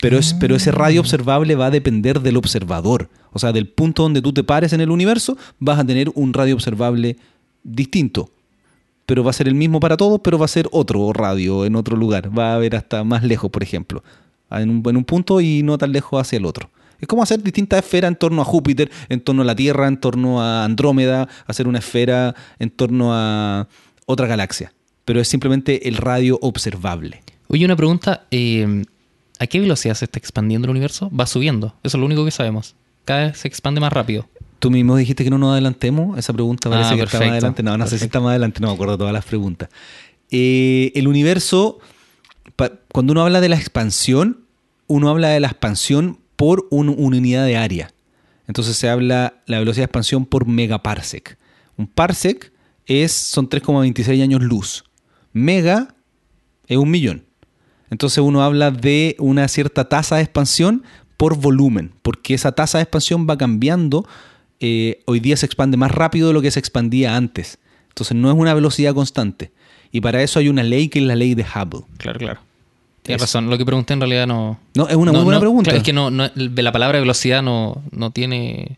[0.02, 3.10] Pero, es, pero ese radio observable va a depender del observador.
[3.32, 6.34] O sea, del punto donde tú te pares en el universo, vas a tener un
[6.34, 7.18] radio observable
[7.67, 8.32] distinto.
[9.06, 11.75] Pero va a ser el mismo para todos, pero va a ser otro radio en
[11.75, 12.38] otro lugar.
[12.38, 14.03] Va a haber hasta más lejos, por ejemplo.
[14.49, 16.69] En un, punto y no tan lejos hacia el otro.
[16.99, 19.97] Es como hacer distintas esferas en torno a Júpiter, en torno a la Tierra, en
[19.97, 23.67] torno a Andrómeda, hacer una esfera en torno a
[24.06, 24.73] otra galaxia.
[25.06, 27.21] Pero es simplemente el radio observable.
[27.47, 28.25] Oye, una pregunta.
[28.32, 28.84] eh,
[29.39, 31.12] ¿A qué velocidad se está expandiendo el universo?
[31.12, 31.75] Va subiendo.
[31.84, 32.75] Eso es lo único que sabemos.
[33.06, 34.27] Cada vez se expande más rápido.
[34.60, 36.17] Tú mismo dijiste que no nos adelantemos.
[36.17, 37.63] Esa pregunta parece Ah, que está más perfecto, adelante.
[37.63, 38.06] No, no sé si perfecto.
[38.06, 39.70] está más adelante, no me acuerdo todas las preguntas.
[40.32, 41.80] Eh, el universo,
[42.56, 44.41] pa- cuando uno habla de la expansión,
[44.88, 47.93] uno habla de la expansión por un- una unidad de área.
[48.48, 51.38] Entonces se habla la velocidad de expansión por megaparsec.
[51.78, 52.52] Un parsec
[52.86, 54.86] es, son 3,26 años luz.
[55.34, 55.96] Mega
[56.67, 57.26] es un millón.
[57.89, 60.84] Entonces uno habla de una cierta tasa de expansión
[61.17, 64.08] por volumen, porque esa tasa de expansión va cambiando.
[64.60, 67.58] Eh, hoy día se expande más rápido de lo que se expandía antes.
[67.89, 69.52] Entonces no es una velocidad constante.
[69.91, 71.82] Y para eso hay una ley que es la ley de Hubble.
[71.98, 72.39] Claro, claro.
[73.04, 73.50] Tienes razón.
[73.50, 74.60] Lo que pregunté en realidad no.
[74.76, 75.63] No, es una muy buena no, pregunta.
[75.70, 78.78] claro, es que no, no- la palabra velocidad no, no tiene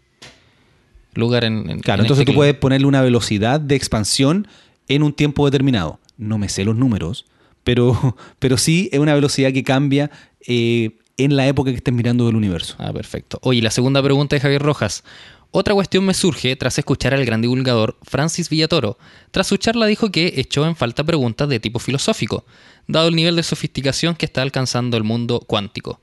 [1.16, 1.70] lugar en.
[1.70, 4.48] en- Claro, en entonces este tú puedes ponerle una velocidad de expansión
[4.88, 6.00] en un tiempo determinado.
[6.18, 7.26] No me sé los números,
[7.64, 10.12] pero, pero sí es una velocidad que cambia
[10.48, 12.76] eh, en la época que estés mirando del universo.
[12.78, 13.40] Ah, perfecto.
[13.42, 15.04] Oye, la segunda pregunta de Javier Rojas.
[15.52, 19.00] Otra cuestión me surge tras escuchar al gran divulgador Francis Villatoro.
[19.32, 22.46] Tras su charla dijo que echó en falta preguntas de tipo filosófico,
[22.88, 26.00] dado el nivel de sofisticación que está alcanzando el mundo cuántico.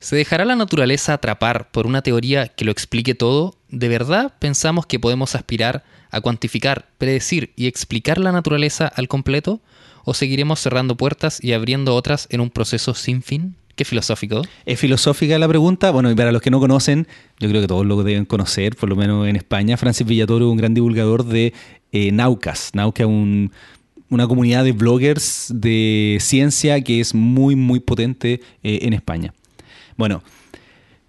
[0.00, 3.56] ¿Se dejará la naturaleza atrapar por una teoría que lo explique todo?
[3.68, 9.60] ¿De verdad pensamos que podemos aspirar a cuantificar, predecir y explicar la naturaleza al completo?
[10.04, 13.56] ¿O seguiremos cerrando puertas y abriendo otras en un proceso sin fin?
[13.78, 14.42] Qué filosófico.
[14.66, 15.92] Es filosófica la pregunta.
[15.92, 17.06] Bueno, y para los que no conocen,
[17.38, 19.76] yo creo que todos lo deben conocer, por lo menos en España.
[19.76, 21.52] Francis Villatoro es un gran divulgador de
[21.92, 22.72] eh, Naucas.
[22.74, 23.52] Naucas es un-
[24.10, 29.32] una comunidad de bloggers de ciencia que es muy, muy potente eh, en España.
[29.96, 30.24] Bueno,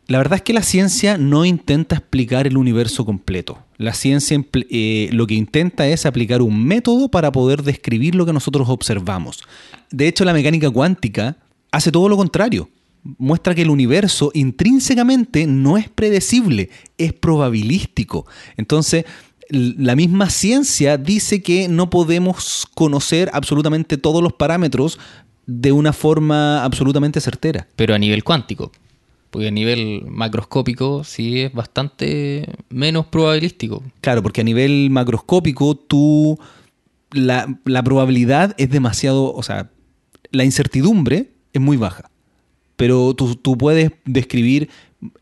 [0.06, 3.58] la verdad es que la ciencia no intenta explicar el universo completo.
[3.78, 8.34] La ciencia eh, lo que intenta es aplicar un método para poder describir lo que
[8.34, 9.42] nosotros observamos.
[9.90, 11.38] De hecho, la mecánica cuántica
[11.72, 12.70] hace todo lo contrario.
[13.18, 18.26] Muestra que el universo intrínsecamente no es predecible, es probabilístico.
[18.58, 19.06] Entonces,
[19.50, 25.00] la misma ciencia dice que no podemos conocer absolutamente todos los parámetros
[25.46, 27.68] de una forma absolutamente certera.
[27.76, 28.72] pero a nivel cuántico.
[29.32, 33.84] Porque a nivel macroscópico sí es bastante menos probabilístico.
[34.02, 36.40] Claro, porque a nivel macroscópico tú
[37.12, 39.72] la, la probabilidad es demasiado, o sea,
[40.32, 42.10] la incertidumbre es muy baja,
[42.76, 44.70] pero tú, tú puedes describir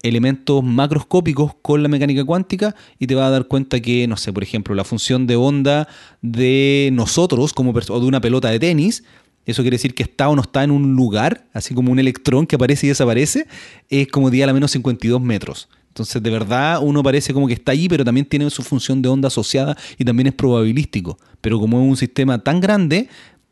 [0.01, 4.33] elementos macroscópicos con la mecánica cuántica y te vas a dar cuenta que, no sé,
[4.33, 5.87] por ejemplo, la función de onda
[6.21, 9.03] de nosotros como o de una pelota de tenis,
[9.45, 12.45] eso quiere decir que está o no está en un lugar, así como un electrón
[12.45, 13.47] que aparece y desaparece,
[13.89, 15.69] es como 10 a la menos 52 metros.
[15.87, 19.09] Entonces, de verdad, uno parece como que está allí, pero también tiene su función de
[19.09, 21.17] onda asociada y también es probabilístico.
[21.41, 23.07] Pero como es un sistema tan grande,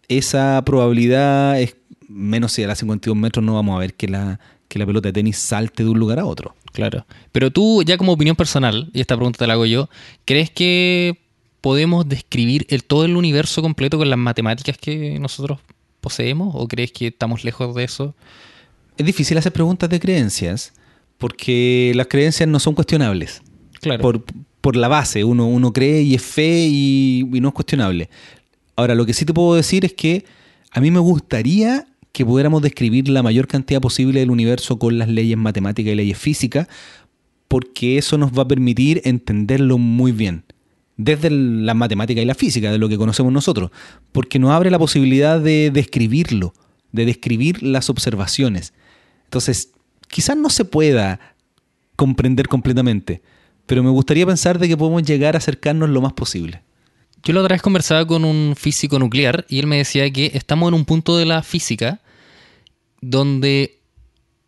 [0.07, 1.75] esa probabilidad es
[2.07, 5.09] menos si a las 52 metros no vamos a ver que la, que la pelota
[5.09, 6.55] de tenis salte de un lugar a otro.
[6.71, 7.05] Claro.
[7.31, 9.89] Pero tú, ya como opinión personal, y esta pregunta te la hago yo,
[10.25, 11.19] ¿crees que
[11.61, 15.59] podemos describir el, todo el universo completo con las matemáticas que nosotros
[16.01, 16.53] poseemos?
[16.55, 18.15] ¿O crees que estamos lejos de eso?
[18.97, 20.73] Es difícil hacer preguntas de creencias
[21.17, 23.41] porque las creencias no son cuestionables.
[23.81, 24.01] Claro.
[24.01, 24.23] Por,
[24.61, 28.09] por la base, uno, uno cree y es fe y, y no es cuestionable.
[28.75, 30.25] Ahora, lo que sí te puedo decir es que
[30.71, 35.09] a mí me gustaría que pudiéramos describir la mayor cantidad posible del universo con las
[35.09, 36.69] leyes matemáticas y leyes físicas,
[37.49, 40.45] porque eso nos va a permitir entenderlo muy bien.
[40.95, 43.69] Desde la matemática y la física, de lo que conocemos nosotros,
[44.13, 46.53] porque nos abre la posibilidad de describirlo,
[46.93, 48.71] de describir las observaciones.
[49.25, 49.71] Entonces,
[50.07, 51.19] quizás no se pueda
[51.97, 53.23] comprender completamente,
[53.65, 56.61] pero me gustaría pensar de que podemos llegar a acercarnos lo más posible.
[57.23, 60.69] Yo la otra vez conversaba con un físico nuclear y él me decía que estamos
[60.69, 61.99] en un punto de la física
[63.09, 63.79] donde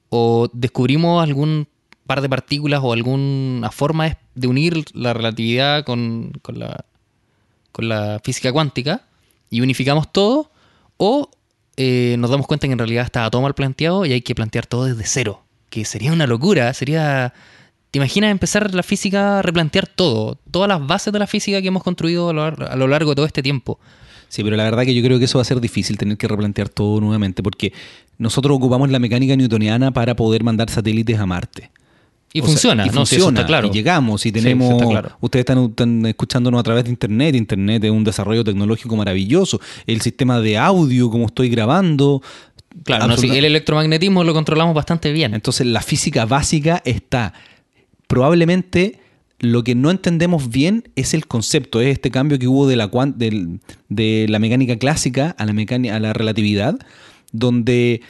[0.10, 1.68] o descubrimos algún
[2.08, 6.86] par de partículas o alguna forma de unir la relatividad con, con, la,
[7.72, 9.04] con la física cuántica
[9.50, 10.50] y unificamos todo,
[10.98, 11.30] o
[11.76, 14.66] eh, nos damos cuenta que en realidad está todo mal planteado y hay que plantear
[14.66, 17.34] todo desde cero, que sería una locura, sería...
[17.90, 20.38] ¿Te imaginas empezar la física a replantear todo?
[20.52, 23.16] Todas las bases de la física que hemos construido a lo, a lo largo de
[23.16, 23.80] todo este tiempo.
[24.28, 26.28] Sí, pero la verdad que yo creo que eso va a ser difícil tener que
[26.28, 27.72] replantear todo nuevamente, porque
[28.18, 31.72] nosotros ocupamos la mecánica newtoniana para poder mandar satélites a Marte.
[32.34, 32.94] Y O sea, funciona, y ¿no?
[32.94, 33.68] Funciona, está claro.
[33.68, 34.68] Y llegamos y tenemos.
[34.68, 35.18] eso está claro.
[35.22, 37.36] Ustedes están, están escuchándonos a través de Internet.
[37.36, 39.62] Internet es un desarrollo tecnológico maravilloso.
[39.86, 42.22] El sistema de audio, como estoy grabando.
[42.84, 45.34] Claro, no, sí, absoluta- el electromagnetismo lo controlamos bastante bien.
[45.34, 47.34] Entonces, la física básica está.
[48.08, 49.00] Probablemente
[49.40, 52.90] lo que no entendemos bien es el concepto, es este cambio que hubo de la,
[53.90, 56.78] de la mecánica clásica a la, mecánica, a la relatividad,
[57.32, 58.02] donde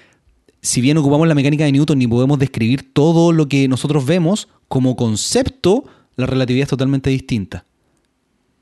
[0.61, 4.47] si bien ocupamos la mecánica de Newton y podemos describir todo lo que nosotros vemos,
[4.67, 7.65] como concepto, la relatividad es totalmente distinta.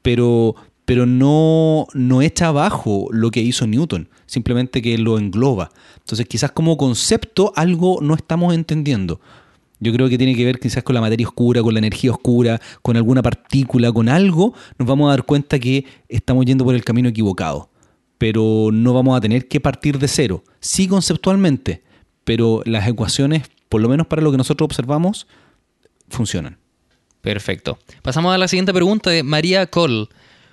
[0.01, 5.71] Pero, pero no, no echa abajo lo que hizo Newton, simplemente que lo engloba.
[5.97, 9.19] Entonces quizás como concepto algo no estamos entendiendo.
[9.79, 12.61] Yo creo que tiene que ver quizás con la materia oscura, con la energía oscura,
[12.81, 16.83] con alguna partícula, con algo, nos vamos a dar cuenta que estamos yendo por el
[16.83, 17.69] camino equivocado.
[18.17, 20.43] Pero no vamos a tener que partir de cero.
[20.59, 21.83] Sí conceptualmente,
[22.23, 25.27] pero las ecuaciones, por lo menos para lo que nosotros observamos,
[26.09, 26.57] funcionan.
[27.21, 27.77] Perfecto.
[28.01, 30.07] Pasamos a la siguiente pregunta de María Cole.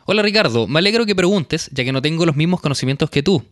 [0.07, 3.45] Hola Ricardo, me alegro que preguntes, ya que no tengo los mismos conocimientos que tú.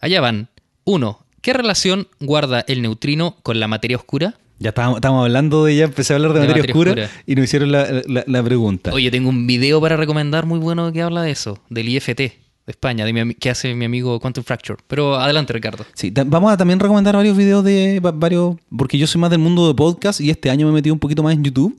[0.00, 0.48] Allá van.
[0.84, 1.18] 1.
[1.40, 4.34] ¿Qué relación guarda el neutrino con la materia oscura?
[4.58, 7.22] Ya estábamos, estábamos hablando de, ya empecé a hablar de, De materia, materia oscura, oscura.
[7.26, 8.92] y nos hicieron la, la- la pregunta.
[8.92, 12.20] Oye, tengo un video para recomendar muy bueno que habla de eso, del IFT
[12.66, 14.78] de España, de mi que hace mi amigo Quantum Fracture.
[14.88, 15.84] Pero adelante, Ricardo.
[15.94, 19.40] Sí, vamos a también recomendar varios videos de va- varios, porque yo soy más del
[19.40, 21.78] mundo de podcast y este año me he metido un poquito más en YouTube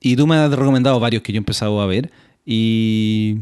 [0.00, 2.10] y tú me has recomendado varios que yo he empezado a ver
[2.44, 3.38] y,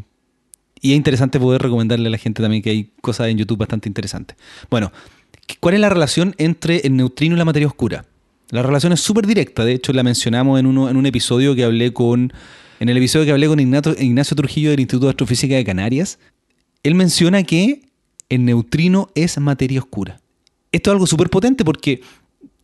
[0.80, 3.88] y es interesante poder recomendarle a la gente también que hay cosas en YouTube bastante
[3.88, 4.36] interesantes.
[4.70, 4.92] Bueno,
[5.60, 8.04] ¿cuál es la relación entre el neutrino y la materia oscura?
[8.50, 11.64] La relación es súper directa, de hecho la mencionamos en, uno, en un episodio que
[11.64, 12.32] hablé con,
[12.80, 16.18] en el episodio que hablé con Ignacio Trujillo del Instituto de Astrofísica de Canarias,
[16.82, 17.88] él menciona que
[18.28, 20.20] el neutrino es materia oscura.
[20.72, 22.00] Esto es algo súper potente porque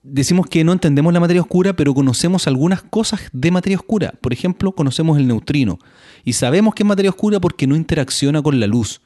[0.03, 4.15] decimos que no entendemos la materia oscura, pero conocemos algunas cosas de materia oscura.
[4.21, 5.79] Por ejemplo, conocemos el neutrino.
[6.25, 9.01] Y sabemos que es materia oscura porque no interacciona con la luz.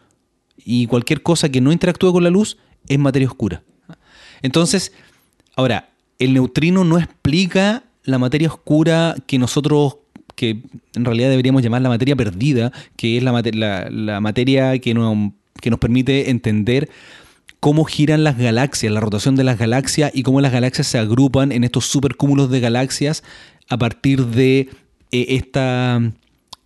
[0.57, 3.63] Y cualquier cosa que no interactúe con la luz es materia oscura.
[4.43, 4.93] Entonces,
[5.57, 9.97] ahora, el neutrino no explica la materia oscura que nosotros,
[10.35, 10.63] que
[10.95, 14.95] en realidad deberíamos llamar la materia perdida, que es la, mate- la- la materia que,
[14.95, 16.89] no- que nos permite entender
[17.61, 21.53] cómo giran las galaxias, la rotación de las galaxias y cómo las galaxias se agrupan
[21.53, 23.23] en estos supercúmulos de galaxias
[23.69, 24.69] a partir de
[25.13, 25.43] eh,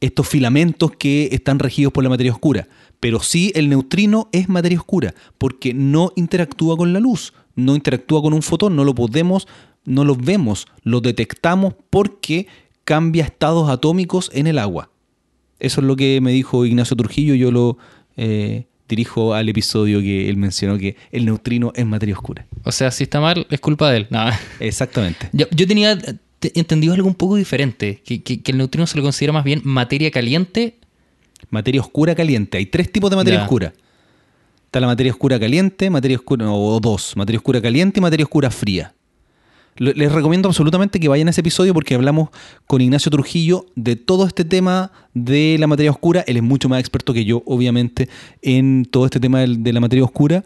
[0.01, 2.69] estos filamentos que están regidos por la materia oscura.
[3.01, 8.23] Pero sí el neutrino es materia oscura porque no interactúa con la luz, no interactúa
[8.23, 9.47] con un fotón, no lo podemos,
[9.85, 12.47] no lo vemos, lo detectamos porque
[12.87, 14.90] cambia estados atómicos en el agua.
[15.61, 17.35] Eso es lo que me dijo Ignacio Trujillo.
[17.35, 17.77] Yo lo
[18.16, 22.46] eh, dirijo al episodio que él mencionó que el neutrino es materia oscura.
[22.64, 24.07] O sea, si está mal, es culpa de él.
[24.11, 24.25] No.
[24.61, 25.29] Exactamente.
[25.33, 25.99] Yo, yo tenía
[26.38, 29.44] te- entendido algo un poco diferente, que, que- que el neutrino se lo considera más
[29.44, 30.79] bien materia caliente.
[31.51, 32.59] Materia oscura caliente.
[32.59, 33.44] Hay tres tipos de materia Ya.
[33.44, 33.72] oscura.
[34.66, 38.51] Está la materia oscura caliente, materia oscura, o dos, materia oscura caliente y materia oscura
[38.51, 38.94] fría.
[39.79, 42.31] Les recomiendo absolutamente que vayan a ese episodio porque hablamos
[42.67, 46.25] con Ignacio Trujillo de todo este tema de la materia oscura.
[46.27, 48.09] Él es mucho más experto que yo, obviamente,
[48.41, 50.45] en todo este tema de la materia oscura,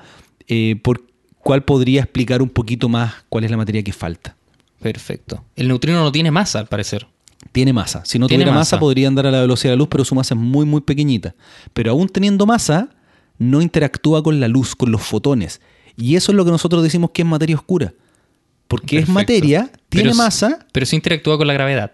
[0.49, 1.03] eh, por
[1.39, 4.37] cuál podría explicar un poquito más cuál es la materia que falta.
[4.81, 5.45] Perfecto.
[5.57, 7.07] El neutrino no tiene masa, al parecer.
[7.53, 8.03] Tiene masa.
[8.05, 8.81] Si no Tiene tuviera masa, masa.
[8.81, 11.35] podría andar a la velocidad de la luz, pero su masa es muy, muy pequeñita.
[11.73, 12.91] Pero aún teniendo masa,
[13.39, 15.61] no interactúa con la luz, con los fotones.
[15.97, 17.95] Y eso es lo que nosotros decimos que es materia oscura.
[18.71, 21.93] Porque es materia, tiene Pero masa, Pero sí interactúa con la gravedad.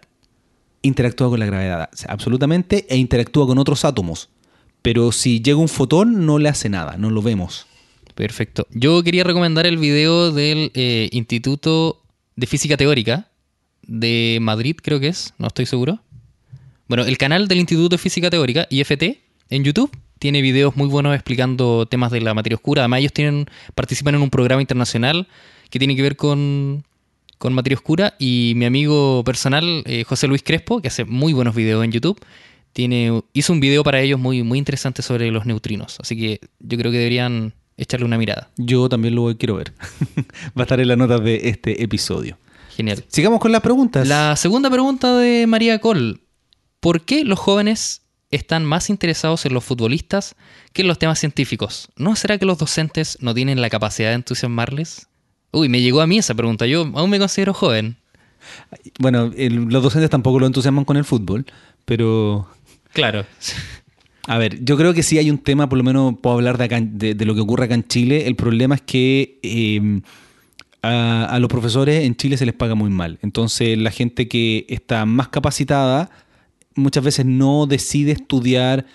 [0.83, 1.89] interactúa con la gravedad.
[2.07, 4.29] Absolutamente, e interactúa con otros átomos.
[4.83, 7.67] Pero si llega un fotón, no le hace nada, no lo vemos.
[8.15, 8.67] Perfecto.
[8.73, 12.03] Yo quería recomendar el video del eh, Instituto
[12.37, 13.31] de Física Teórica
[13.87, 16.01] de Madrid, creo que es, no estoy seguro.
[16.89, 19.03] Bueno, el canal del Instituto de Física Teórica, IFT,
[19.49, 22.83] en YouTube, tiene videos muy buenos explicando temas de la materia oscura.
[22.83, 25.27] Además, ellos tienen, participan en un programa internacional
[25.71, 26.85] que tiene que ver con,
[27.39, 28.15] con materia oscura.
[28.19, 32.21] Y mi amigo personal, eh, José Luis Crespo, que hace muy buenos videos en YouTube,
[32.73, 35.99] tiene, hizo un video para ellos muy, muy interesante sobre los neutrinos.
[36.01, 38.51] Así que yo creo que deberían echarle una mirada.
[38.57, 39.73] Yo también lo quiero ver.
[40.57, 42.39] Va a estar en la nota de este episodio.
[42.75, 43.05] Genial.
[43.09, 44.07] Sigamos con las preguntas.
[44.07, 46.21] La segunda pregunta de María Col.
[46.81, 50.37] ¿Por qué los jóvenes están más interesados en los futbolistas
[50.73, 51.89] que en los temas científicos?
[51.97, 55.09] ¿No será que los docentes no tienen la capacidad de entusiasmarles?
[55.57, 56.67] Uy, me llegó a mí esa pregunta.
[56.67, 57.97] Yo aún me considero joven.
[58.99, 61.47] Bueno, el- los docentes tampoco lo entusiasman con el fútbol,
[61.85, 62.49] pero
[62.93, 63.25] Claro.
[64.29, 66.65] A ver, yo creo que sí hay un tema, por lo menos puedo hablar de,
[66.65, 68.27] acá de, de lo que ocurre acá en Chile.
[68.27, 70.01] El problema es que eh,
[70.83, 73.19] a, a los profesores en Chile se les paga muy mal.
[73.23, 76.11] Entonces la gente que está más capacitada
[76.75, 78.87] muchas veces no decide estudiar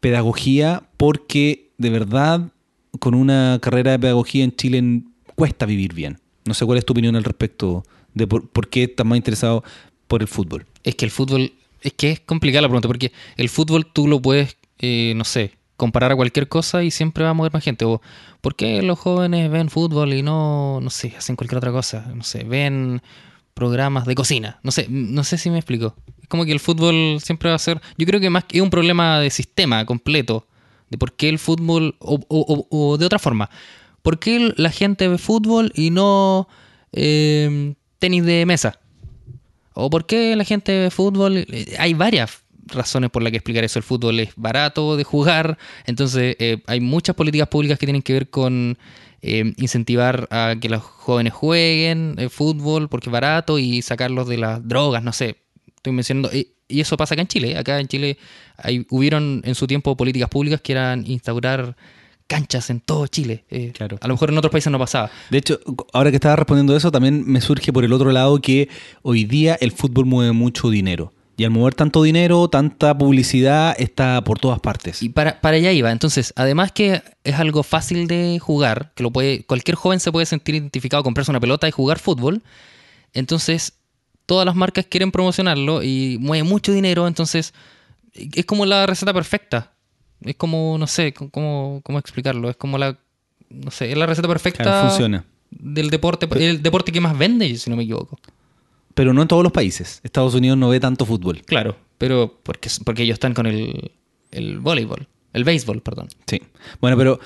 [0.00, 2.52] pedagogía porque de verdad
[3.00, 5.02] con una carrera de pedagogía en Chile
[5.38, 6.18] cuesta vivir bien.
[6.44, 9.62] No sé cuál es tu opinión al respecto de por, qué estás más interesado
[10.08, 10.66] por el fútbol.
[10.82, 14.20] Es que el fútbol, es que es complicada la pregunta, porque el fútbol tú lo
[14.20, 17.84] puedes, eh, no sé, comparar a cualquier cosa y siempre va a mover más gente.
[17.84, 18.02] O
[18.40, 22.10] ¿por qué los jóvenes ven fútbol y no, no sé, hacen cualquier otra cosa?
[22.12, 23.00] No sé, ven
[23.54, 24.58] programas de cocina.
[24.64, 25.94] No sé, no sé si me explico.
[26.20, 28.62] Es como que el fútbol siempre va a ser, yo creo que más que es
[28.62, 30.48] un problema de sistema completo,
[30.90, 33.48] de por qué el fútbol, o- o- o de otra forma,
[34.02, 36.48] ¿por qué la gente ve fútbol y no
[36.92, 38.78] eh, tenis de mesa?
[39.74, 41.38] ¿O por qué la gente ve fútbol?
[41.38, 43.78] Eh, Hay varias razones por las que explicar eso.
[43.78, 48.12] El fútbol es barato de jugar, entonces eh, hay muchas políticas públicas que tienen que
[48.12, 48.78] ver con
[49.20, 55.02] incentivar a que los jóvenes jueguen fútbol porque es barato y sacarlos de las drogas,
[55.02, 55.38] no sé.
[55.74, 56.30] Estoy mencionando.
[56.32, 57.56] Y, eso pasa acá en Chile.
[57.56, 58.18] Acá en Chile
[58.90, 61.76] hubieron en su tiempo políticas públicas que eran instaurar
[62.28, 63.44] canchas en todo Chile.
[63.50, 63.98] Eh, Claro.
[64.00, 65.10] A lo mejor en otros países no pasaba.
[65.30, 65.58] De hecho,
[65.92, 68.68] ahora que estaba respondiendo eso, también me surge por el otro lado que
[69.02, 71.12] hoy día el fútbol mueve mucho dinero.
[71.36, 75.02] Y al mover tanto dinero, tanta publicidad, está por todas partes.
[75.04, 75.92] Y para, para allá iba.
[75.92, 80.26] Entonces, además que es algo fácil de jugar, que lo puede, cualquier joven se puede
[80.26, 82.42] sentir identificado, comprarse una pelota y jugar fútbol.
[83.12, 83.74] Entonces,
[84.26, 87.06] todas las marcas quieren promocionarlo y mueve mucho dinero.
[87.06, 87.54] Entonces,
[88.12, 89.72] es como la receta perfecta.
[90.22, 92.50] Es como, no sé, cómo, cómo explicarlo.
[92.50, 92.98] Es como la,
[93.50, 95.24] no sé, es la receta perfecta Claro, funciona.
[95.50, 98.18] del deporte, el deporte que más vende, si no me equivoco.
[98.94, 100.00] Pero no en todos los países.
[100.02, 101.42] Estados Unidos no ve tanto fútbol.
[101.42, 103.92] Claro, pero porque, porque ellos están con el,
[104.32, 106.08] el voleibol, el béisbol, perdón.
[106.26, 106.42] Sí.
[106.80, 107.20] Bueno, pero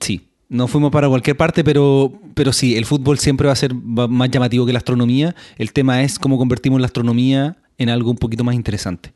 [0.00, 0.24] sí.
[0.50, 4.30] No fuimos para cualquier parte, pero, pero sí, el fútbol siempre va a ser más
[4.30, 5.36] llamativo que la astronomía.
[5.58, 9.12] El tema es cómo convertimos la astronomía en algo un poquito más interesante.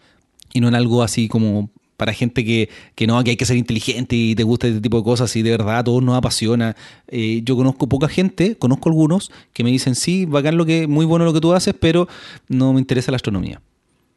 [0.53, 1.71] Y no en algo así como
[2.03, 4.97] para gente que, que no, que hay que ser inteligente y te gusta este tipo
[4.97, 6.75] de cosas y de verdad a todos nos apasiona.
[7.07, 11.07] Eh, yo conozco poca gente, conozco algunos que me dicen, sí, bacán lo que, muy
[11.07, 12.09] bueno lo que tú haces, pero
[12.49, 13.63] no me interesa la astronomía.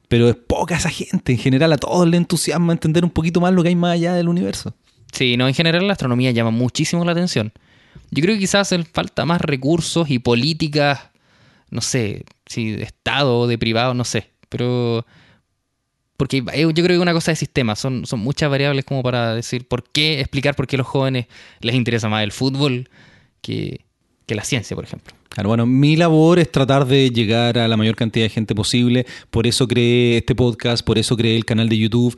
[0.07, 3.53] Pero es poca esa gente, en general a todos les entusiasma entender un poquito más
[3.53, 4.73] lo que hay más allá del universo.
[5.13, 7.53] Sí, no, en general la astronomía llama muchísimo la atención.
[8.09, 11.11] Yo creo que quizás hacen falta más recursos y políticas,
[11.69, 15.05] no sé, si de Estado o de privado, no sé, pero...
[16.17, 19.35] Porque yo creo que es una cosa de sistema, son, son muchas variables como para
[19.35, 21.27] decir por qué, explicar por qué a los jóvenes
[21.59, 22.89] les interesa más el fútbol
[23.41, 23.81] que,
[24.25, 25.13] que la ciencia, por ejemplo.
[25.29, 29.05] Claro, bueno, mi labor es tratar de llegar a la mayor cantidad de gente posible,
[29.29, 32.17] por eso creé este podcast, por eso creé el canal de YouTube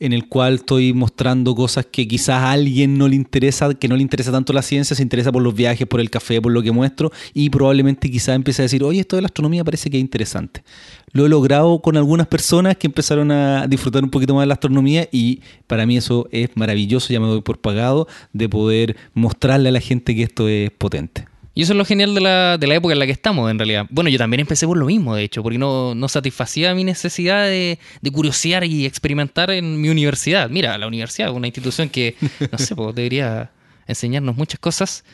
[0.00, 3.96] en el cual estoy mostrando cosas que quizás a alguien no le interesa, que no
[3.96, 6.62] le interesa tanto la ciencia, se interesa por los viajes, por el café, por lo
[6.62, 9.96] que muestro y probablemente quizás empiece a decir, oye, esto de la astronomía parece que
[9.96, 10.64] es interesante.
[11.12, 14.54] Lo he logrado con algunas personas que empezaron a disfrutar un poquito más de la
[14.54, 19.68] astronomía y para mí eso es maravilloso, ya me doy por pagado de poder mostrarle
[19.68, 21.33] a la gente que esto es potente.
[21.56, 23.58] Y eso es lo genial de la, de la época en la que estamos, en
[23.58, 23.86] realidad.
[23.90, 27.44] Bueno, yo también empecé por lo mismo, de hecho, porque no, no satisfacía mi necesidad
[27.44, 30.50] de, de curiosear y experimentar en mi universidad.
[30.50, 32.16] Mira, la universidad es una institución que,
[32.50, 33.52] no sé, pues, debería
[33.86, 35.04] enseñarnos muchas cosas.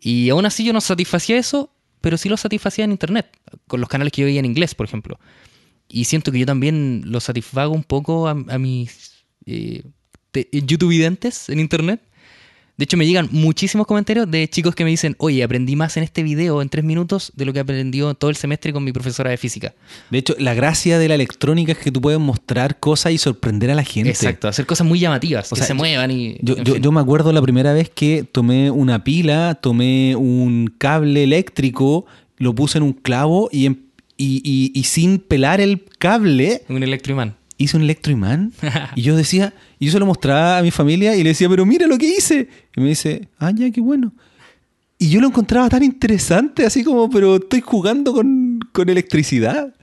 [0.00, 1.70] Y aún así yo no satisfacía eso,
[2.00, 3.26] pero sí lo satisfacía en Internet,
[3.68, 5.18] con los canales que yo veía en inglés, por ejemplo.
[5.88, 9.84] Y siento que yo también lo satisfago un poco a, a mis eh,
[10.32, 12.00] te- youtubidentes en Internet
[12.76, 16.02] De hecho, me llegan muchísimos comentarios de chicos que me dicen, oye, aprendí más en
[16.02, 19.30] este video en tres minutos de lo que aprendió todo el semestre con mi profesora
[19.30, 19.74] de física.
[20.10, 23.70] De hecho, la gracia de la electrónica es que tú puedes mostrar cosas y sorprender
[23.70, 24.10] a la gente.
[24.10, 26.36] Exacto, hacer cosas muy llamativas, O que sea, se muevan y...
[26.42, 31.22] Yo, en yo- me acuerdo la primera vez que tomé una pila, tomé un cable
[31.22, 32.06] eléctrico,
[32.38, 33.76] lo puse en un clavo y, em-
[34.16, 37.36] y- y- y sin pelar el cable Un electroimán.
[37.56, 38.52] hice un electroimán.
[38.96, 39.54] y yo decía,
[39.84, 42.06] y yo se lo mostraba a mi familia y le decía, pero mira lo que
[42.06, 42.48] hice.
[42.74, 44.14] Y me dice, ah, ya, qué bueno.
[44.98, 49.74] Y yo lo encontraba tan interesante, así como, pero estoy jugando con, con electricidad.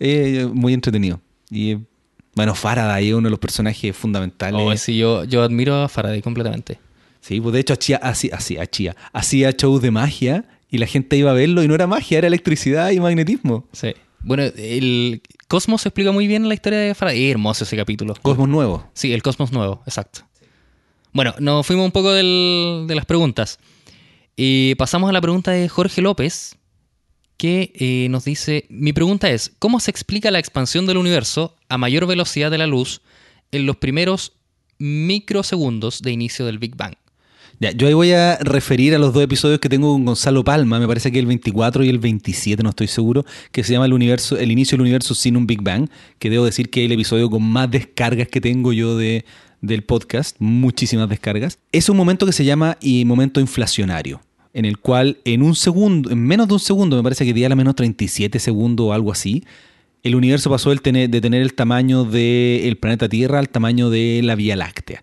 [0.00, 1.22] Eh, muy entretenido.
[1.48, 1.78] Y eh,
[2.34, 4.60] bueno, Faraday es uno de los personajes fundamentales.
[4.60, 6.78] Oh, sí, yo, yo admiro a Faraday completamente.
[7.22, 11.16] Sí, pues de hecho hacía, hacía, hacía, hacía, hacía shows de magia y la gente
[11.16, 13.66] iba a verlo y no era magia, era electricidad y magnetismo.
[13.72, 13.94] Sí.
[14.28, 17.30] Bueno, el Cosmos explica muy bien la historia de Faraday.
[17.30, 18.14] Hermoso ese capítulo.
[18.20, 18.86] Cosmos nuevo.
[18.92, 20.20] Sí, el Cosmos nuevo, exacto.
[21.14, 23.58] Bueno, nos fuimos un poco del- de las preguntas.
[24.36, 26.58] Y pasamos a la pregunta de Jorge López,
[27.38, 31.78] que eh, nos dice, mi pregunta es, ¿cómo se explica la expansión del universo a
[31.78, 33.00] mayor velocidad de la luz
[33.50, 34.34] en los primeros
[34.76, 36.96] microsegundos de inicio del Big Bang?
[37.60, 40.78] Ya, yo ahí voy a referir a los dos episodios que tengo con Gonzalo Palma,
[40.78, 43.94] me parece que el 24 y el 27, no estoy seguro, que se llama el
[43.94, 45.88] universo, el inicio del universo sin un Big Bang,
[46.20, 49.24] que debo decir que es el episodio con más descargas que tengo yo de,
[49.60, 51.58] del podcast, muchísimas descargas.
[51.72, 54.20] Es un momento que se llama y momento inflacionario,
[54.54, 57.48] en el cual en un segundo, en menos de un segundo, me parece que día
[57.48, 59.42] la menos 37 segundos o algo así,
[60.04, 64.54] el universo pasó de tener el tamaño del planeta Tierra al tamaño de la Vía
[64.54, 65.02] Láctea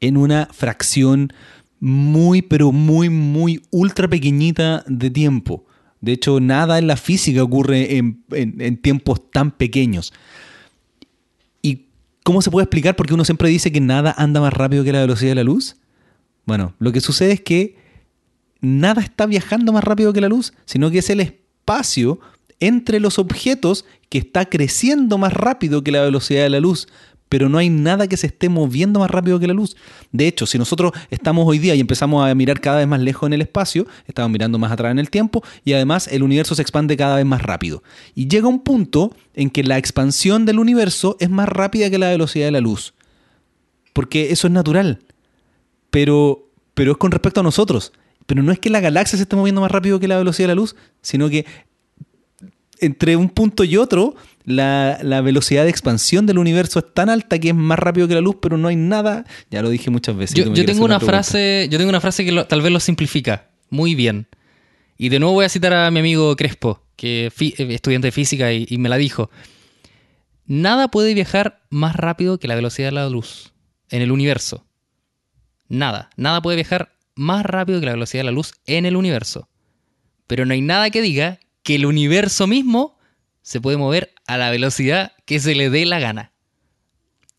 [0.00, 1.32] en una fracción
[1.84, 5.66] muy, pero muy, muy ultra pequeñita de tiempo.
[6.00, 10.14] De hecho, nada en la física ocurre en, tiempos tan pequeños.
[11.60, 11.88] ¿Y
[12.22, 14.92] cómo se puede explicar por qué uno siempre dice que nada anda más rápido que
[14.92, 15.76] la velocidad de la luz?
[16.46, 17.76] Bueno, lo que sucede es que
[18.62, 22.18] nada está viajando más rápido que la luz, sino que es el espacio
[22.60, 26.88] entre los objetos que está creciendo más rápido que la velocidad de la luz.
[27.34, 29.76] Pero no hay nada que se esté moviendo más rápido que la luz.
[30.12, 33.26] De hecho, si nosotros estamos hoy día y empezamos a mirar cada vez más lejos
[33.26, 36.62] en el espacio, estamos mirando más atrás en el tiempo y además el universo se
[36.62, 37.82] expande cada vez más rápido.
[38.14, 42.10] Y llega un punto en que la expansión del universo es más rápida que la
[42.10, 42.94] velocidad de la luz.
[43.92, 45.00] Porque eso es natural
[45.94, 47.92] pero, pero es con respecto a nosotros.
[48.26, 50.54] Pero no es que la galaxia se esté moviendo más rápido que la velocidad de
[50.56, 51.46] la luz, sino que
[52.80, 57.38] entre un punto y otro, la, la velocidad de expansión del universo es tan alta
[57.38, 59.24] que es más rápido que la luz, pero no hay nada.
[59.50, 60.36] Ya lo dije muchas veces.
[60.36, 61.00] Yo, tengo una pregunta.
[61.00, 64.26] frase, yo tengo una frase que lo- tal vez lo simplifica muy bien.
[64.98, 68.12] Y de nuevo voy a citar a mi amigo Crespo, que es eh, estudiante de
[68.12, 69.30] física y, y me la dijo.
[70.46, 73.52] Nada puede viajar más rápido que la velocidad de la luz
[73.88, 74.66] en el universo.
[75.68, 79.48] Nada, nada puede viajar más rápido que la velocidad de la luz en el universo.
[80.26, 82.98] Pero no hay nada que diga que el universo mismo
[83.42, 86.32] se puede mover a la velocidad que se le dé la gana.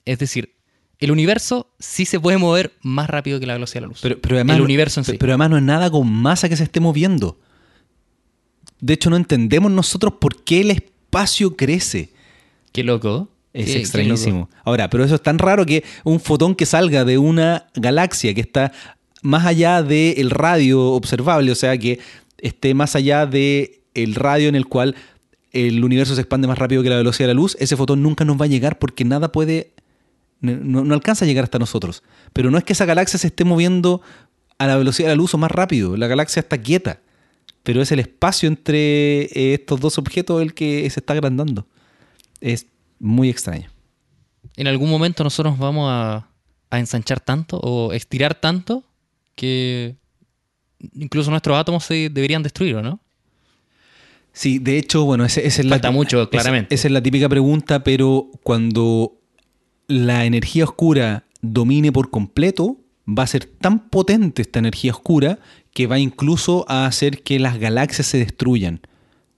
[0.06, 0.56] Es decir,
[1.00, 4.00] el universo sí se puede mover más rápido que la velocidad de la luz.
[4.02, 5.18] Pero, pero además, el no- universo en sí.
[5.20, 7.40] Pero además no es nada con masa que se esté moviendo.
[8.80, 12.12] De hecho, no entendemos nosotros por qué el espacio crece.
[12.72, 13.30] Qué loco.
[13.54, 14.40] Es extrañísimo.
[14.42, 14.50] loco.
[14.66, 18.42] Ahora, pero eso es tan raro que un fotón que salga de una galaxia que
[18.42, 18.74] está
[19.22, 22.00] más allá del radio observable, o sea, que
[22.38, 23.80] esté más allá del
[24.14, 24.96] radio en el cual
[25.56, 28.26] el universo se expande más rápido que la velocidad de la luz, ese fotón nunca
[28.26, 29.72] nos va a llegar porque nada puede,
[30.42, 32.04] no, alcanza a llegar hasta nosotros.
[32.34, 34.02] Pero no es que esa galaxia se esté moviendo
[34.58, 37.00] a la velocidad de la luz o más rápido, la galaxia está quieta,
[37.64, 41.66] pero es el espacio entre eh, estos dos objetos el que se está agrandando.
[42.42, 42.68] Es
[43.00, 43.70] muy extraño.
[44.58, 46.28] En algún momento nosotros nos vamos a,
[46.70, 48.84] a ensanchar tanto o estirar tanto
[49.36, 49.96] que
[50.94, 53.00] incluso nuestros átomos se deberían destruir, ¿o no?
[54.36, 56.76] Sí, de hecho, bueno, esa es la, Falta mucho, esa- claramente.
[56.76, 59.14] Esa, es la típica pregunta, pero cuando
[59.88, 62.78] la energía oscura domine por completo,
[63.08, 65.40] va a ser tan potente esta energía oscura
[65.74, 68.82] que va incluso a hacer que las galaxias se destruyan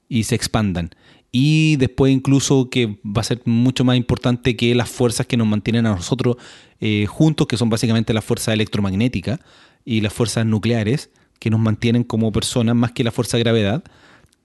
[0.08, 0.90] y se expandan.
[1.30, 5.46] Y después incluso que va a ser mucho más importante que las fuerzas que nos
[5.46, 6.38] mantienen a nosotros
[6.80, 9.38] eh, juntos, que son básicamente las fuerzas electromagnéticas
[9.84, 13.84] y las fuerzas nucleares, que nos mantienen como personas más que la fuerza de gravedad.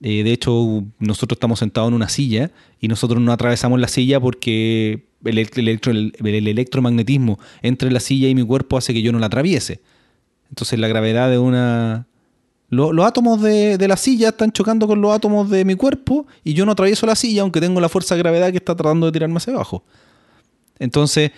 [0.05, 2.51] Eh, de hecho, nosotros estamos sentados en una silla
[2.81, 8.27] y nosotros no atravesamos la silla porque el, electro- el- el electromagnetismo entre la silla
[8.27, 9.79] y mi cuerpo hace que yo no la atraviese.
[10.49, 12.05] Entonces la gravedad de una...
[12.69, 16.53] lo- los átomos de, la silla están chocando con los átomos de mi cuerpo y
[16.53, 19.13] yo no atravieso la silla aunque tengo la fuerza de gravedad que está tratando de
[19.13, 19.85] tirarme hacia abajo.
[20.79, 21.31] Entonces,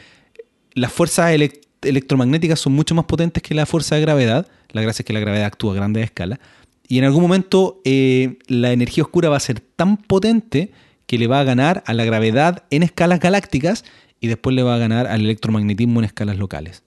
[0.73, 4.47] las fuerzas elec- electromagnéticas son mucho más potentes que la fuerza de gravedad.
[4.71, 6.39] La gracia es que la gravedad actúa a grandes escalas.
[6.87, 10.71] Y en algún momento eh, la energía oscura va a ser tan potente
[11.07, 13.85] que le va a ganar a la gravedad en escalas galácticas
[14.19, 16.83] y después le va a ganar al electromagnetismo en escalas locales.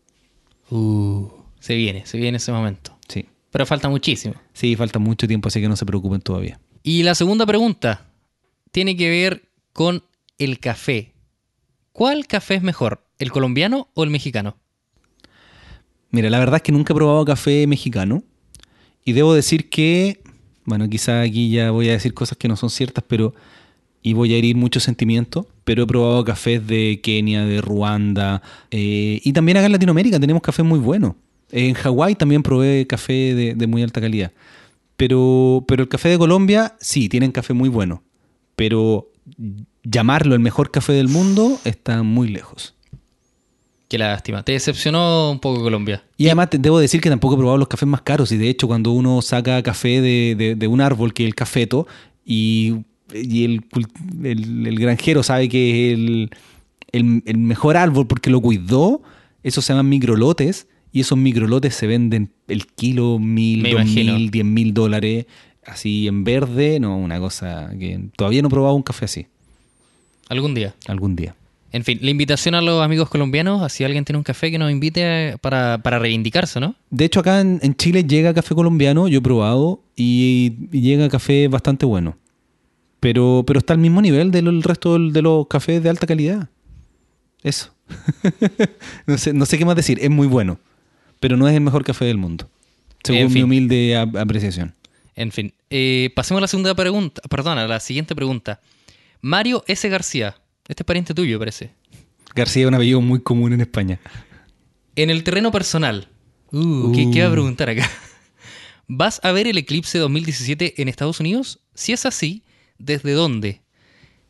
[0.70, 1.28] Uh,
[1.60, 2.96] se viene, se viene ese momento.
[3.08, 3.26] Sí.
[3.50, 4.34] Pero falta muchísimo.
[4.52, 6.60] Sí, falta mucho tiempo, así que no se preocupen todavía.
[6.82, 8.10] Y la segunda pregunta
[8.70, 10.04] tiene que ver con
[10.38, 11.14] el café.
[11.92, 14.56] ¿Cuál café es mejor, el colombiano o el mexicano?
[16.10, 18.22] Mira, la verdad es que nunca he probado café mexicano.
[19.08, 20.20] Y debo decir que,
[20.66, 23.34] bueno, quizá aquí ya voy a decir cosas que no son ciertas, pero.
[24.02, 28.42] Y voy a herir muchos sentimientos, pero he probado cafés de Kenia, de Ruanda.
[28.70, 31.14] eh, y también acá en Latinoamérica tenemos cafés muy buenos.
[31.50, 34.30] En Hawái también probé café de, de muy alta calidad.
[34.98, 38.02] Pero, pero el café de Colombia, sí, tienen café muy bueno.
[38.56, 39.10] Pero
[39.84, 42.74] llamarlo el mejor café del mundo está muy lejos.
[43.88, 44.42] Qué lástima.
[44.42, 46.02] Te decepcionó un poco Colombia.
[46.18, 48.30] Y además te- debo decir que tampoco he probado los cafés más caros.
[48.32, 51.34] Y de hecho, cuando uno saca café de, de- de un árbol, que es el
[51.34, 51.86] cafeto,
[52.24, 52.74] y,
[53.14, 53.64] y el,
[54.24, 56.30] el- el granjero sabe que es el,
[56.92, 59.00] el- el mejor árbol porque lo cuidó,
[59.42, 60.66] esos se llaman microlotes.
[60.92, 64.14] Y esos microlotes se venden el kilo, mil, Me dos imagino.
[64.14, 65.26] mil, diez mil dólares.
[65.66, 69.26] Así en verde, no, una cosa que todavía no he probado un café así.
[70.30, 70.74] Algún día.
[70.86, 71.34] Algún día.
[71.70, 74.58] En fin, la invitación a los amigos colombianos, a si alguien tiene un café que
[74.58, 76.74] nos invite para, para reivindicarse, ¿no?
[76.90, 81.08] De hecho, acá en, en Chile llega café colombiano, yo he probado, y, y llega
[81.10, 82.16] café bastante bueno.
[83.00, 86.48] Pero, pero está al mismo nivel del resto del- de los cafés de alta calidad.
[87.42, 87.72] Eso.
[89.06, 90.58] no, sé, no sé qué más decir, es muy bueno.
[91.20, 92.48] Pero no es el mejor café del mundo.
[93.04, 93.34] Según En fin.
[93.34, 94.74] mi humilde ap- apreciación.
[95.14, 98.60] En fin, eh, pasemos a la segunda pregunta, perdón, a la siguiente pregunta.
[99.20, 99.88] Mario S.
[99.88, 100.36] García,
[100.68, 101.70] este es pariente tuyo, parece.
[102.34, 104.00] García es un apellido muy común en España.
[104.96, 106.08] En el terreno personal,
[106.52, 107.90] uh, ¿qué, qué va a preguntar acá?
[108.86, 111.60] ¿Vas a ver el eclipse 2017 en Estados Unidos?
[111.74, 112.42] Si es así,
[112.78, 113.62] ¿desde dónde?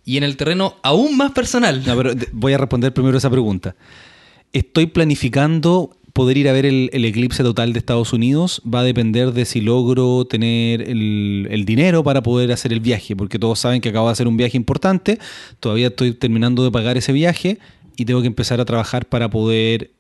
[0.05, 1.85] Y en el terreno aún más personal.
[1.85, 3.77] No, pero voy a responder primero esa pregunta.
[4.53, 8.61] Estoy planificando poder ir a ver el, eclipse total de Estados Unidos.
[8.67, 13.39] Va a depender de si logro tener el, dinero para poder hacer el viaje, porque
[13.39, 15.21] todos saben que acabo de hacer un viaje importante.
[15.61, 17.61] Todavía estoy terminando de pagar ese viaje
[17.97, 19.93] y tengo que empezar a trabajar para poder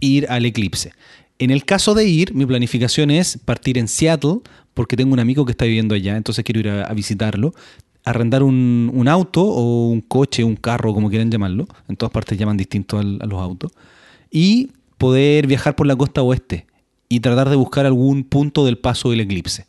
[0.00, 0.92] ir al eclipse.
[1.38, 4.40] En el caso de ir, mi planificación es partir en Seattle,
[4.74, 7.54] porque tengo un amigo que está viviendo allá, entonces quiero ir a, visitarlo,
[8.04, 12.58] arrendar un, auto o un coche, un carro, como quieran llamarlo, en todas partes llaman
[12.58, 13.72] distinto a los autos,
[14.30, 14.68] y
[14.98, 16.66] poder viajar por la costa oeste
[17.08, 19.66] y tratar de buscar algún punto del paso del eclipse.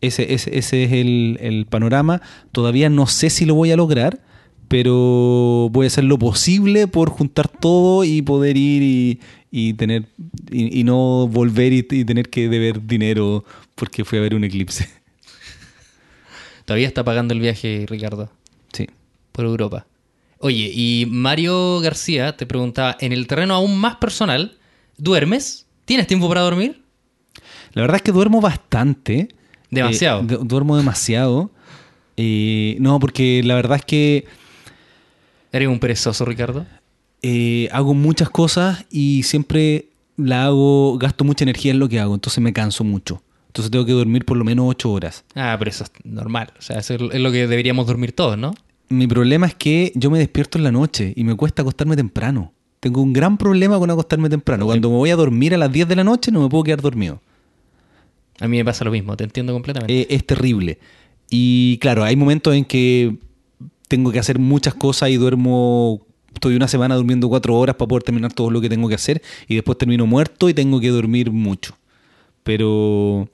[0.00, 2.20] Ese, ese- ese es el, el panorama.
[2.52, 4.20] Todavía no sé si lo voy a lograr,
[4.68, 10.06] pero voy a hacer lo posible por juntar todo y poder ir y, y tener
[10.50, 13.44] y, y no volver y, y tener que deber dinero
[13.74, 14.88] porque fui a ver un eclipse.
[16.64, 18.30] Todavía está pagando el viaje, Ricardo,
[18.72, 18.86] Sí.
[19.32, 19.86] por Europa.
[20.44, 24.58] Oye, y Mario García te preguntaba, en el terreno aún más personal,
[24.98, 25.66] ¿duermes?
[25.84, 26.82] ¿Tienes tiempo para dormir?
[27.74, 29.28] La verdad es que duermo bastante.
[29.70, 30.20] Demasiado.
[30.22, 31.50] Eh, du- duermo demasiado.
[32.16, 34.26] Eh, no, porque la verdad es que
[35.52, 36.66] ¿Eres un perezoso, Ricardo?
[37.22, 39.86] eh, hago muchas cosas y siempre
[40.16, 43.22] la hago, gasto mucha energía en lo que hago, entonces me canso mucho.
[43.46, 45.24] Entonces tengo que dormir por lo menos ocho horas.
[45.36, 46.52] Ah, pero eso es normal.
[46.58, 48.54] O sea, eso es lo que deberíamos dormir todos, ¿no?
[48.92, 52.52] Mi problema es que yo me despierto en la noche y me cuesta acostarme temprano.
[52.78, 54.66] Tengo un gran problema con acostarme temprano.
[54.66, 56.82] Cuando me voy a dormir a las 10 de la noche no me puedo quedar
[56.82, 57.20] dormido.
[58.38, 60.00] A mí me pasa lo mismo, te entiendo completamente.
[60.00, 60.78] Eh, es terrible.
[61.30, 63.16] Y claro, hay momentos en que
[63.88, 66.02] tengo que hacer muchas cosas y duermo,
[66.34, 69.22] estoy una semana durmiendo cuatro horas para poder terminar todo lo que tengo que hacer
[69.48, 71.76] y después termino muerto y tengo que dormir mucho.
[72.42, 73.28] Pero,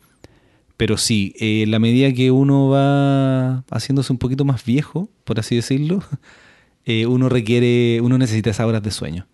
[0.79, 5.57] pero sí, eh, la medida que uno va haciéndose un poquito más viejo, por así
[5.57, 6.03] decirlo,
[6.87, 9.27] eh, uno requiere, uno necesita esas horas de sueño.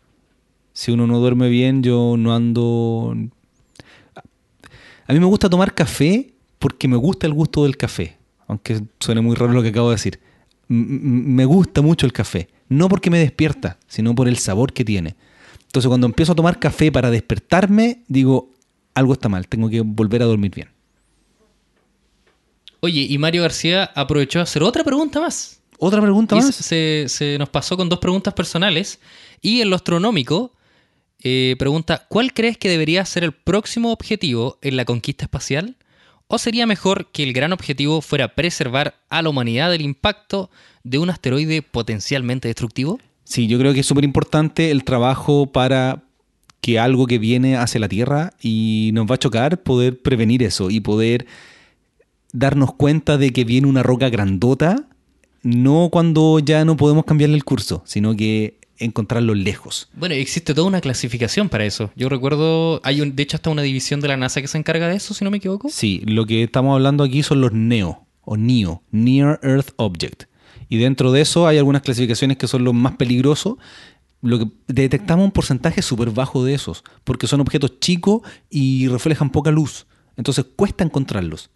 [0.72, 3.14] Si uno no duerme bien, yo no ando
[5.06, 8.16] a mí me gusta tomar café porque me gusta el gusto del café.
[8.46, 10.20] Aunque suene muy raro lo que acabo de decir.
[10.68, 12.48] Me gusta mucho el café.
[12.68, 15.16] No porque me despierta, sino por el sabor que tiene.
[15.66, 18.50] Entonces cuando empiezo a tomar café para despertarme, digo,
[18.94, 20.68] algo está mal, tengo que volver a dormir bien.
[22.84, 25.62] Oye, y Mario García aprovechó a hacer otra pregunta más.
[25.78, 26.54] ¿Otra pregunta Y más?
[26.54, 29.00] se, se nos pasó con dos preguntas personales.
[29.40, 30.52] Y en lo astronómico,
[31.22, 35.76] eh, pregunta: ¿Cuál crees que debería ser el próximo objetivo en la conquista espacial?
[36.26, 40.50] ¿O sería mejor que el gran objetivo fuera preservar a la humanidad del impacto
[40.82, 43.00] de un asteroide potencialmente destructivo?
[43.24, 46.02] Sí, yo creo que es súper importante el trabajo para
[46.60, 50.68] que algo que viene hacia la Tierra y nos va a chocar, poder prevenir eso
[50.68, 51.26] y poder
[52.34, 54.84] darnos cuenta de que viene una roca grandota,
[55.42, 59.88] no cuando ya no podemos cambiarle el curso, sino que encontrarlo lejos.
[59.94, 61.90] Bueno, existe toda una clasificación para eso.
[61.94, 64.88] Yo recuerdo, hay un, de hecho hasta una división de la NASA que se encarga
[64.88, 65.68] de eso, si no me equivoco.
[65.70, 70.24] Sí, lo que estamos hablando aquí son los NEO o NEO, Near Earth Object.
[70.68, 73.56] Y dentro de eso hay algunas clasificaciones que son los más peligrosos.
[74.22, 79.30] Lo que detectamos un porcentaje súper bajo de esos, porque son objetos chicos y reflejan
[79.30, 79.86] poca luz.
[80.16, 81.50] Entonces cuesta encontrarlos.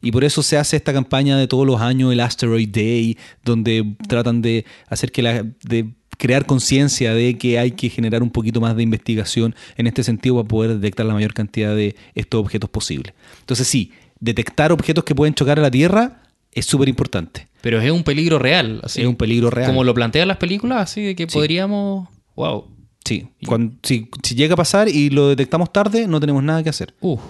[0.00, 3.96] Y por eso se hace esta campaña de todos los años, el Asteroid Day, donde
[4.08, 8.60] tratan de hacer que la, de crear conciencia de que hay que generar un poquito
[8.60, 12.70] más de investigación en este sentido para poder detectar la mayor cantidad de estos objetos
[12.70, 13.14] posible.
[13.40, 16.22] Entonces sí, detectar objetos que pueden chocar a la Tierra
[16.52, 17.46] es súper importante.
[17.60, 18.80] Pero es un peligro real.
[18.84, 19.68] Así, Es un peligro real.
[19.68, 22.08] Como lo plantean las películas, así de que podríamos...
[22.36, 22.66] Wow.
[23.04, 26.68] Sí, cuando- si, si llega a pasar y lo detectamos tarde, no tenemos nada que
[26.68, 26.94] hacer.
[27.00, 27.20] Uf.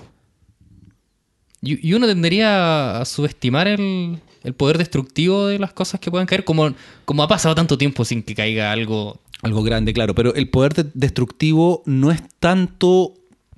[1.62, 6.26] Y, y uno tendería a subestimar el, el poder destructivo de las cosas que puedan
[6.26, 6.72] caer, como,
[7.04, 9.18] como ha pasado tanto tiempo sin que caiga algo.
[9.42, 13.14] Algo grande, claro, pero el poder de- destructivo no es tanto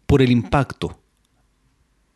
[0.07, 0.99] por el impacto.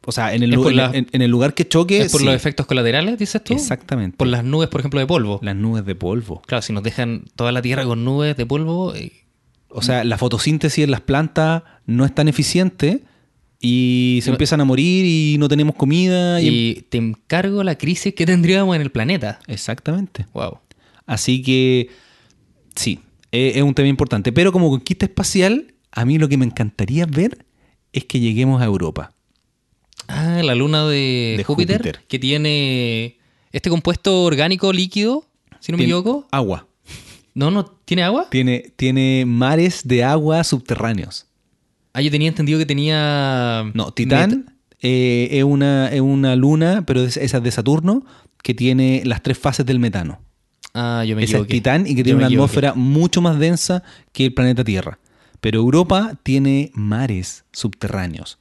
[0.06, 2.26] O sea, en el, en- la- en- en el lugar que choque, ¿Es por sí.
[2.26, 3.54] los efectos colaterales, dices tú?
[3.54, 4.18] Exactamente.
[4.18, 5.38] Por las nubes, por ejemplo, de polvo.
[5.42, 6.42] las nubes de polvo.
[6.46, 9.12] Claro, si nos dejan toda la tierra con nubes de polvo, eh,
[9.70, 13.02] O sea, la fotosíntesis en las plantas no es tan eficiente
[13.66, 16.38] y se empiezan a morir y no tenemos comida.
[16.40, 16.48] Y...
[16.48, 19.38] y te encargo la crisis que tendríamos en el planeta.
[19.46, 20.26] Exactamente.
[20.34, 20.58] Wow.
[21.06, 21.88] Así que
[22.74, 23.00] sí,
[23.32, 24.32] es, es un tema importante.
[24.32, 27.46] Pero como conquista espacial, a mí lo que me encantaría ver
[27.94, 29.14] es que lleguemos a Europa.
[30.08, 32.00] Ah, la luna de, De Júpiter, Júpiter.
[32.06, 33.16] que tiene
[33.52, 35.24] este compuesto orgánico líquido,
[35.60, 36.28] si no me Tiene equivoco.
[36.30, 36.66] Agua.
[37.32, 38.28] No, no, ¿tiene agua?
[38.30, 41.26] Tiene, tiene mares de agua subterráneos.
[41.94, 43.70] Ah, yo tenía entendido que tenía...
[43.72, 48.04] No, Titán eh, es, una, es una luna, pero es- esa es de Saturno,
[48.42, 50.20] que tiene las tres fases del metano.
[50.74, 51.54] Ah, yo me Esa es equivoqué.
[51.54, 52.44] Titán y que tiene una equivoqué.
[52.44, 53.82] atmósfera mucho más densa
[54.12, 54.98] que el planeta Tierra.
[55.40, 58.38] Pero Europa tiene mares subterráneos.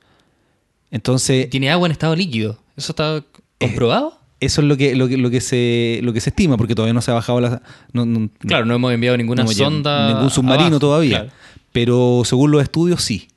[0.91, 2.59] Entonces, Tiene agua en estado líquido.
[2.75, 3.23] ¿Eso está
[3.59, 4.19] comprobado?
[4.39, 6.93] eso es lo que, lo que, lo que, se, lo que se estima, porque todavía
[6.93, 7.61] no se ha bajado la...
[7.93, 10.11] no- no- claro, no hemos enviado ninguna no sonda.
[10.13, 11.19] Ningún submarino abajo, todavía.
[11.19, 11.31] claro.
[11.71, 13.29] Pero según los estudios, sí.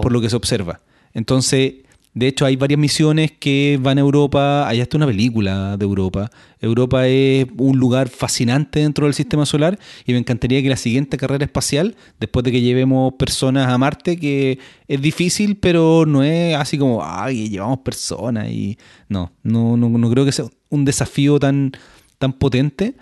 [0.00, 0.80] Por- lo que se observa.
[1.12, 1.74] Entonces,
[2.14, 4.68] de hecho, hay varias misiones que van a Europa.
[4.68, 6.30] Hay hasta una película de Europa.
[6.60, 11.16] Europa es un lugar fascinante dentro del sistema solar y me encantaría que la siguiente
[11.16, 16.54] carrera espacial, después de que llevemos personas a Marte, que es difícil, pero no es
[16.56, 21.40] así como, ay, llevamos personas y no, no, no, no creo que sea un desafío
[21.40, 21.72] tan,
[22.18, 22.94] tan potente.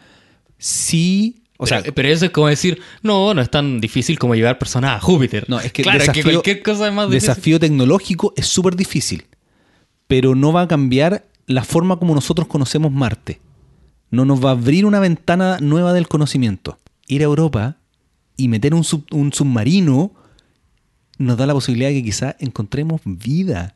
[0.59, 4.59] Sí, o sea, pero, eso es como decir, no, no es tan difícil como llevar
[4.59, 5.45] personas a Júpiter.
[5.49, 7.29] No, es que claro, desafío, que cualquier cosa es más difícil.
[7.29, 9.27] desafío tecnológico es súper difícil,
[10.07, 13.41] pero no va a cambiar la forma como nosotros conocemos Marte.
[14.11, 16.79] No nos va a abrir una ventana nueva del conocimiento.
[17.07, 17.77] Ir a Europa
[18.37, 20.13] y meter un, sub- un submarino
[21.19, 23.75] nos da la posibilidad de que quizás encontremos vida.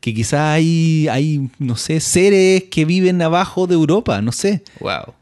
[0.00, 4.62] Que quizás hay, hay, no sé, seres que viven abajo de Europa, no sé.
[4.78, 5.14] Wow.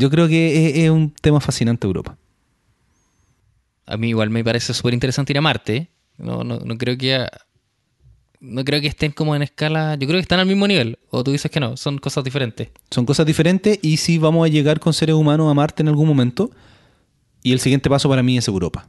[0.00, 2.16] Yo creo que es, es un tema fascinante Europa.
[3.86, 5.90] A mí igual me parece súper interesante ir a Marte.
[6.16, 7.26] No, no, no creo que
[8.40, 9.96] no creo que estén como en escala.
[9.96, 10.98] Yo creo que están al mismo nivel.
[11.10, 12.68] O tú dices que no, son cosas diferentes.
[12.90, 16.08] Son cosas diferentes y sí vamos a llegar con seres humanos a Marte en algún
[16.08, 16.50] momento.
[17.42, 18.88] Y el siguiente paso para mí es Europa.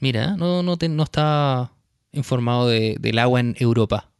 [0.00, 1.72] Mira, no, no, te- no está
[2.12, 4.10] informado de- del agua en Europa.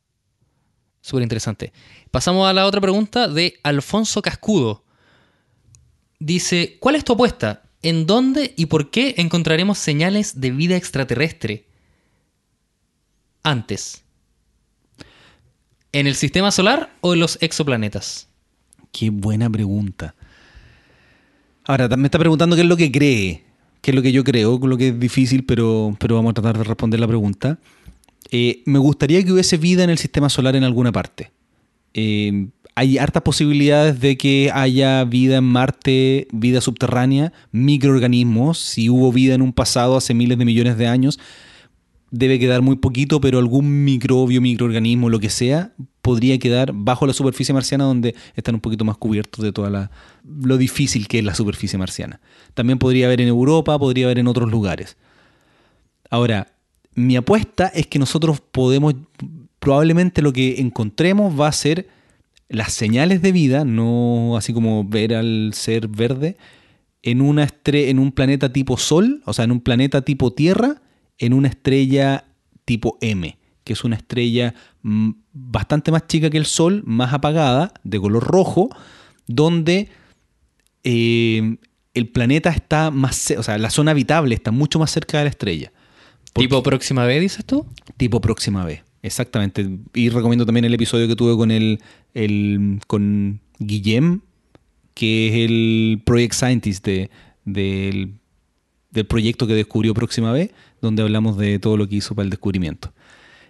[1.01, 1.73] Súper interesante.
[2.11, 4.85] Pasamos a la otra pregunta de Alfonso Cascudo.
[6.21, 7.63] Dice, ¿cuál es tu apuesta?
[7.83, 11.65] ¿En dónde y por qué encontraremos señales de vida extraterrestre?
[13.43, 14.03] Antes.
[15.93, 18.29] ¿En el sistema solar o en los exoplanetas?
[18.93, 20.15] Qué buena pregunta.
[21.65, 23.45] Ahora, me está preguntando qué es lo que cree,
[23.81, 26.59] qué es lo que yo creo, lo que es difícil, pero, pero vamos a tratar
[26.59, 27.59] de responder la pregunta.
[28.31, 31.33] Eh, me gustaría que hubiese vida en el sistema solar en alguna parte.
[31.95, 32.49] Eh,
[32.81, 38.57] hay hartas posibilidades de que haya vida en Marte, vida subterránea, microorganismos.
[38.57, 41.21] Si hubo vida en un pasado hace miles de millones de años,
[42.11, 47.13] debe quedar muy poquito, pero algún microbio, microorganismo, lo que sea, podría quedar bajo la
[47.13, 49.91] superficie marciana donde están un poquito más cubiertos de toda la
[50.25, 52.23] lo difícil que es la superficie marciana.
[52.55, 54.97] También podría haber en Europa, podría haber en otros lugares.
[56.09, 56.47] Ahora,
[56.95, 58.95] mi apuesta es que nosotros podemos,
[59.59, 62.00] probablemente lo que encontremos va a ser
[62.51, 66.37] las señales de vida, no así como ver al ser verde,
[67.03, 70.83] en, una en un planeta tipo Sol, o sea, en un planeta tipo Tierra,
[71.19, 72.25] en una estrella
[72.65, 77.73] tipo M, que es una estrella mm, bastante más chica que el Sol, más apagada,
[77.85, 78.69] de color rojo,
[79.27, 79.89] donde
[80.83, 81.57] eh,
[81.95, 85.31] el planeta está más, o sea, la zona habitable está mucho más cerca de la
[85.31, 85.73] estrella.
[86.33, 87.67] Porque- ¿Tipo próxima vez, dices tú?
[87.97, 88.83] Tipo próxima vez.
[89.03, 89.69] Exactamente.
[89.95, 91.81] Y recomiendo también el episodio que tuve con el,
[92.87, 94.21] con Guillem,
[94.95, 97.11] que es el Project Scientist de-
[97.45, 98.15] del,
[98.91, 100.51] del proyecto que descubrió Próxima vez,
[100.83, 102.93] donde hablamos de todo lo que hizo para el descubrimiento.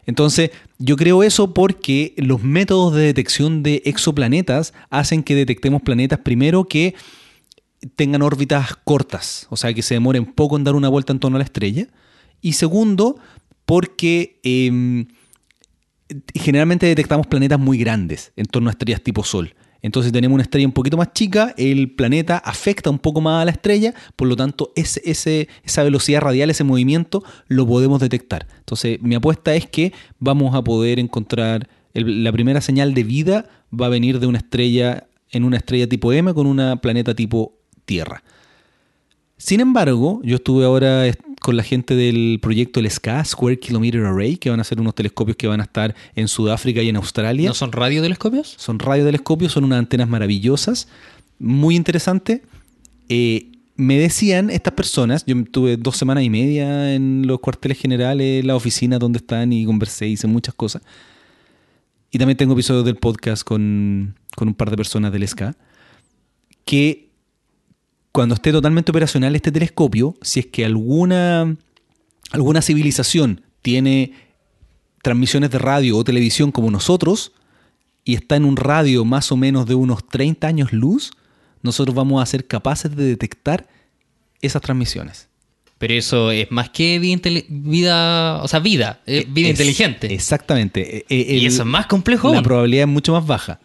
[0.06, 6.20] Entonces, yo creo eso porque los métodos de detección de exoplanetas hacen que detectemos planetas
[6.20, 6.94] primero que
[7.96, 11.36] tengan órbitas cortas, o sea, que se demoren poco en dar una vuelta en torno
[11.36, 11.86] a la estrella.
[12.40, 13.18] Y segundo,
[13.66, 15.06] porque em,
[16.34, 19.54] generalmente detectamos planetas muy grandes en torno a estrellas tipo Sol.
[19.82, 23.44] Entonces tenemos una estrella un poquito más chica, el planeta afecta un poco más a
[23.46, 28.46] la estrella, por lo tanto esa velocidad radial, ese movimiento, lo podemos detectar.
[28.58, 33.86] Entonces mi apuesta es que vamos a poder encontrar, la primera señal de vida va
[33.86, 37.54] a venir de una estrella, en una estrella tipo M con una planeta tipo
[37.86, 38.22] Tierra.
[39.38, 41.06] Sin embargo, yo estuve ahora
[41.40, 44.94] con la gente del proyecto el SCA, Square Kilometer Array, que van a ser unos
[44.94, 47.48] telescopios que van a estar en Sudáfrica y en Australia.
[47.48, 48.54] ¿No son radiotelescopios?
[48.58, 50.86] Son radiotelescopios, son unas antenas maravillosas,
[51.38, 52.42] muy interesantes.
[53.08, 58.44] Eh, me decían estas personas, yo tuve dos semanas y media en los cuarteles generales,
[58.44, 60.82] la oficina donde están y conversé, hice muchas cosas.
[62.10, 65.56] Y también tengo episodios del podcast con, con un par de personas del SCA,
[66.66, 67.09] que
[68.12, 71.56] cuando esté totalmente operacional este telescopio, si es que alguna,
[72.32, 74.12] alguna civilización tiene
[75.02, 77.32] transmisiones de radio o televisión como nosotros
[78.04, 81.12] y está en un radio más o menos de unos 30 años luz,
[81.62, 83.68] nosotros vamos a ser capaces de detectar
[84.42, 85.28] esas transmisiones.
[85.78, 90.12] Pero eso es más que vida, vida o sea, vida, es vida Es- inteligente.
[90.12, 90.98] Exactamente.
[90.98, 92.28] Eh, eh, y eso es más complejo.
[92.30, 92.44] La aún.
[92.44, 93.60] probabilidad es mucho más baja.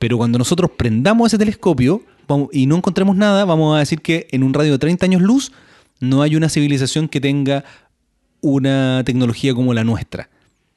[0.00, 2.02] Pero cuando nosotros prendamos ese telescopio
[2.52, 5.52] y no encontremos nada, vamos a decir que en un radio de 30 años luz
[6.00, 7.64] no hay una civilización que tenga
[8.40, 10.30] una tecnología como la nuestra.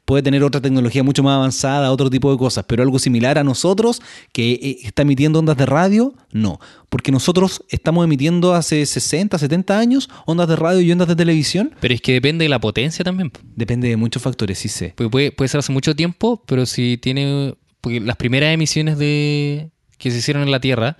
[0.05, 3.43] Puede tener otra tecnología mucho más avanzada, otro tipo de cosas, pero algo similar a
[3.45, 4.01] nosotros
[4.33, 6.59] que eh, está emitiendo ondas de radio, no.
[6.89, 11.73] Porque nosotros estamos emitiendo hace 60, 70 años ondas de radio y ondas de televisión.
[11.79, 13.31] Pero es que depende de la potencia también.
[13.55, 14.93] Depende de muchos factores, sí sé.
[14.93, 17.55] Porque puede, puede ser hace mucho tiempo, pero si tiene.
[17.79, 20.97] Porque las primeras emisiones de que se hicieron en la Tierra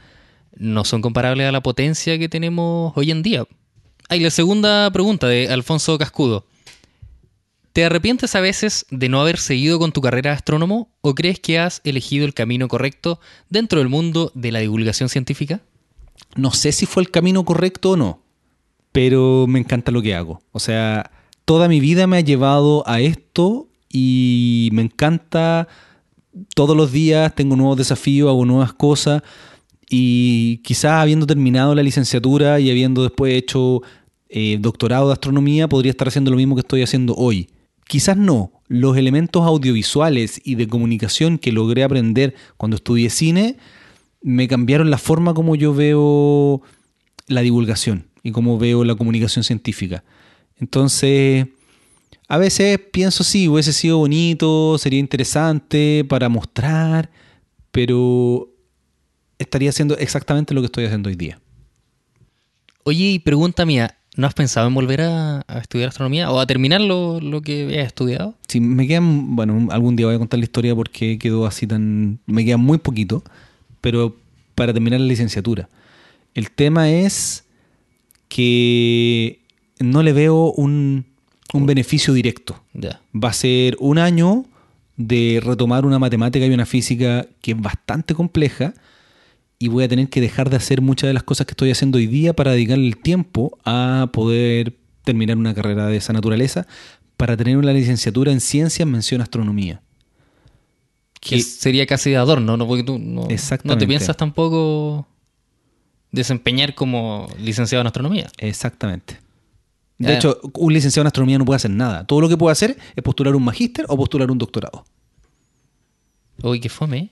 [0.55, 3.45] no son comparables a la potencia que tenemos hoy en día.
[4.09, 6.45] Hay la segunda pregunta de Alfonso Cascudo.
[7.71, 11.39] ¿Te arrepientes a veces de no haber seguido con tu carrera de astrónomo o crees
[11.39, 15.61] que has elegido el camino correcto dentro del mundo de la divulgación científica?
[16.35, 18.21] No sé si fue el camino correcto o no,
[18.91, 20.43] pero me encanta lo que hago.
[20.51, 21.09] O sea,
[21.45, 25.67] toda mi vida me ha llevado a esto y me encanta.
[26.53, 29.23] Todos los días tengo nuevos desafíos, hago nuevas cosas
[29.95, 33.83] y quizás habiendo terminado la licenciatura y habiendo después hecho
[34.27, 37.51] eh, doctorado de astronomía, podría estar haciendo lo mismo que estoy haciendo hoy.
[37.87, 38.53] Quizás no.
[38.67, 43.57] Los elementos audiovisuales y de comunicación que logré aprender cuando estudié cine
[44.23, 46.63] me cambiaron la forma como yo veo
[47.27, 50.03] la divulgación y cómo veo la comunicación científica.
[50.57, 51.49] Entonces,
[52.27, 57.11] a veces pienso, sí, hubiese sido bonito, sería interesante para mostrar,
[57.71, 58.52] pero
[59.43, 61.39] estaría haciendo exactamente lo que estoy haciendo hoy día.
[62.83, 66.45] Oye, y pregunta mía, ¿no has pensado en volver a, a estudiar astronomía o a
[66.45, 68.35] terminar lo, lo que has estudiado?
[68.47, 72.19] Si me quedan, bueno, algún día voy a contar la historia porque quedó así tan.
[72.25, 73.23] Me queda muy poquito,
[73.81, 74.15] pero
[74.55, 75.69] para terminar la licenciatura.
[76.33, 77.45] El tema es
[78.27, 79.39] que
[79.79, 81.05] no le veo un,
[81.53, 82.61] un beneficio directo.
[83.13, 84.45] Va a ser un año
[84.97, 88.73] de retomar una matemática y una física que es bastante compleja
[89.63, 91.97] y voy a tener que dejar de hacer muchas de las cosas que estoy haciendo
[91.97, 96.67] hoy día para dedicarle el tiempo a poder terminar una carrera de esa naturaleza
[97.15, 99.81] para tener una licenciatura en ciencias mención astronomía.
[101.21, 102.67] Que sería casi de adorno, ¿no?
[102.67, 103.25] Porque tú no,
[103.63, 105.07] no te piensas tampoco
[106.11, 108.29] desempeñar como licenciado en astronomía.
[108.39, 109.17] Exactamente.
[109.97, 112.05] De hecho, un licenciado en astronomía no puede hacer nada.
[112.05, 114.83] Todo lo que puede hacer es postular un magíster o postular un doctorado.
[116.41, 117.11] Uy, qué fome.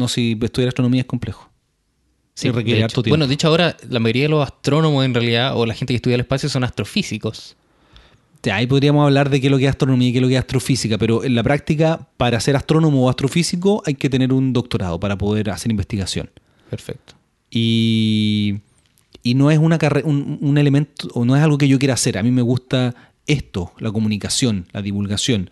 [0.00, 1.48] No, si estudiar astronomía es complejo.
[2.34, 3.12] Sí, requiere de harto hecho- tiempo.
[3.16, 5.96] Bueno, de hecho ahora la mayoría de los astrónomos en realidad, o la gente que
[5.96, 7.56] estudia el espacio, son astrofísicos.
[8.50, 10.34] Ahí podríamos hablar de qué es lo que es astronomía y qué es lo que
[10.34, 14.54] es astrofísica, pero en la práctica, para ser astrónomo o astrofísico, hay que tener un
[14.54, 16.30] doctorado para poder hacer investigación.
[16.70, 17.12] Perfecto.
[17.50, 18.60] Y,
[19.22, 22.16] y no es una un, un elemento, o no es algo que yo quiera hacer.
[22.16, 22.94] A mí me gusta
[23.26, 25.50] esto, la comunicación, la divulgación.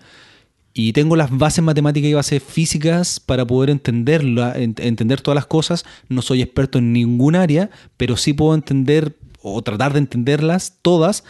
[0.80, 5.46] Y tengo las bases matemáticas y bases físicas para poder entenderla, ent- entender todas las
[5.46, 5.84] cosas.
[6.08, 11.24] No soy experto en ningún área, pero sí puedo entender o tratar de entenderlas todas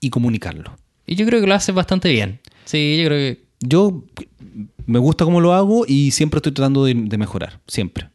[0.00, 0.76] y comunicarlo.
[1.04, 2.38] Y yo creo que lo haces bastante bien.
[2.64, 4.04] Sí, yo creo que Yo
[4.86, 8.08] me gusta cómo lo hago y siempre estoy tratando de, de mejorar, siempre.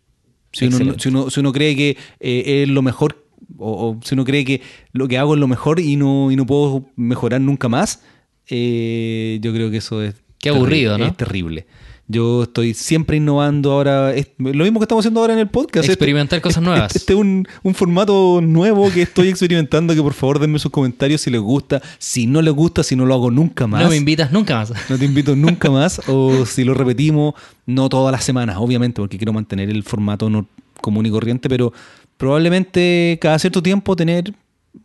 [0.54, 3.26] Si uno, si, uno, si uno cree que eh, es lo mejor,
[3.58, 4.62] o, o si uno cree que
[4.94, 8.02] lo que hago es lo mejor y no, y no puedo mejorar nunca más,
[8.50, 10.16] eh, yo creo que eso es...
[10.40, 11.06] Qué terrible, aburrido, ¿no?
[11.06, 11.68] Es terrible.
[12.12, 14.16] Yo estoy siempre innovando ahora.
[14.16, 15.84] Es lo mismo que estamos haciendo ahora en el podcast.
[15.84, 16.96] Este- Experimentar cosas este- nuevas.
[16.96, 19.94] Este es un, un formato nuevo que estoy experimentando.
[19.94, 21.84] Que por favor denme sus comentarios si les gusta.
[22.00, 23.84] Si no les gusta, si no lo hago nunca más.
[23.84, 24.74] no me invitas nunca más.
[24.90, 26.02] No te invito nunca más.
[26.08, 27.36] O si lo repetimos,
[27.68, 30.48] no todas las semanas, obviamente, porque quiero mantener el formato no-
[30.82, 31.74] común y corriente, pero
[32.18, 34.34] probablemente cada cierto tiempo tener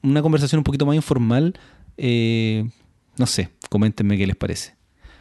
[0.03, 1.55] una conversación un poquito más informal.
[1.97, 2.69] eh,
[3.17, 4.74] no sé, coméntenme qué les parece.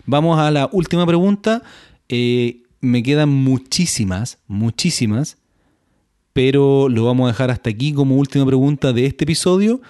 [0.05, 1.63] Vamos a la última pregunta.
[2.09, 5.37] Eh, me quedan muchísimas, muchísimas,
[6.33, 9.81] pero lo vamos a dejar hasta aquí como última pregunta de este episodio.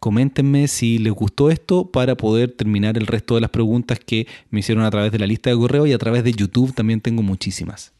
[0.00, 4.60] Coméntenme si les gustó esto para poder terminar el resto de las preguntas que me
[4.60, 7.22] hicieron a través de la lista de correo y a través de YouTube también tengo
[7.22, 7.92] muchísimas.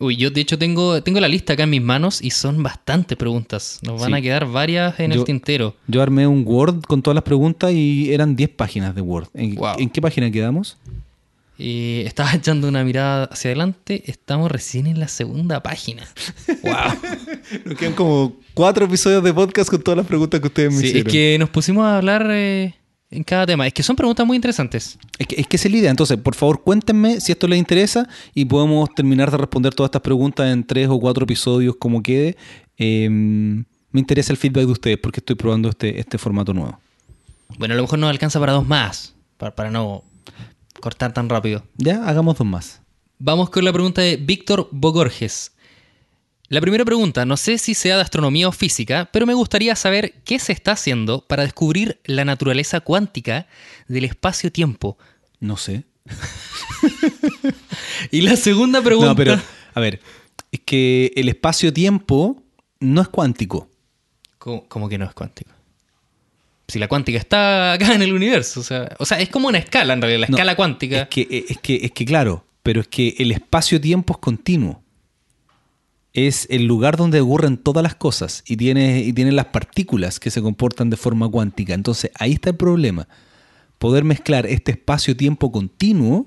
[0.00, 3.18] Uy, yo de hecho tengo, tengo la lista acá en mis manos y son bastantes
[3.18, 3.78] preguntas.
[3.82, 4.16] Nos van Sí.
[4.16, 5.76] a quedar varias en Yo- el tintero.
[5.86, 9.28] Yo armé un Word con todas las preguntas y eran 10 páginas de Word.
[9.34, 9.74] ¿En, Wow.
[9.78, 10.78] ¿en qué página quedamos?
[11.58, 14.02] Y estaba echando una mirada hacia adelante.
[14.06, 16.08] Estamos recién en la segunda página.
[16.62, 16.72] ¡Wow!
[17.66, 20.84] Nos quedan como cuatro episodios de podcast con todas las preguntas que ustedes me Sí,
[20.86, 21.12] es hicieron.
[21.12, 22.74] que nos pusimos a hablar eh,
[23.10, 23.66] en cada tema.
[23.66, 24.98] Es que son preguntas muy interesantes.
[25.18, 25.90] Es que, es que esa es la idea.
[25.90, 30.02] Entonces, por favor, cuéntenme si esto les interesa y podemos terminar de responder todas estas
[30.02, 32.36] preguntas en tres o cuatro episodios, como quede.
[32.78, 36.78] Eh, me interesa el feedback de ustedes porque estoy probando este, este formato nuevo.
[37.58, 39.14] Bueno, a lo mejor nos alcanza para dos más.
[39.36, 40.04] Para, para no
[40.80, 41.64] cortar tan rápido.
[41.76, 42.80] Ya, hagamos dos más.
[43.18, 45.52] Vamos con la pregunta de Víctor Bogorges.
[46.50, 50.14] La primera pregunta, no sé si sea de astronomía o física, pero me gustaría saber
[50.24, 53.46] qué se está haciendo para descubrir la naturaleza cuántica
[53.86, 54.98] del espacio-tiempo.
[55.38, 55.84] No sé.
[58.10, 59.10] Y la segunda pregunta...
[59.10, 59.40] No, pero,
[59.74, 60.00] a ver,
[60.50, 62.42] es que el espacio-tiempo
[62.80, 63.68] no es cuántico.
[64.38, 65.52] ¿Cómo, cómo que no es cuántico?
[66.66, 69.58] Si la cuántica está acá en el universo, o sea, o sea es como una
[69.58, 71.02] escala en realidad, la No, escala cuántica.
[71.02, 74.82] Es que, es, que, es que, claro, pero es que el espacio-tiempo es continuo.
[76.12, 80.30] Es el lugar donde ocurren todas las cosas y tiene, y tiene las partículas que
[80.30, 81.74] se comportan de forma cuántica.
[81.74, 83.06] Entonces, ahí está el problema.
[83.78, 86.26] Poder mezclar este espacio-tiempo continuo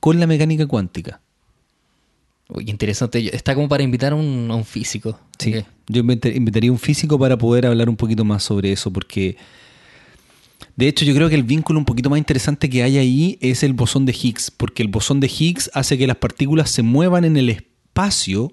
[0.00, 1.20] con la mecánica cuántica.
[2.48, 3.34] Uy, interesante.
[3.34, 5.18] Está como para invitar a un, a un físico.
[5.38, 5.54] Sí.
[5.88, 9.36] Yo invitaría a un físico para poder hablar un poquito más sobre eso, porque
[10.74, 13.62] de hecho yo creo que el vínculo un poquito más interesante que hay ahí es
[13.62, 17.24] el bosón de Higgs, porque el bosón de Higgs hace que las partículas se muevan
[17.24, 18.52] en el espacio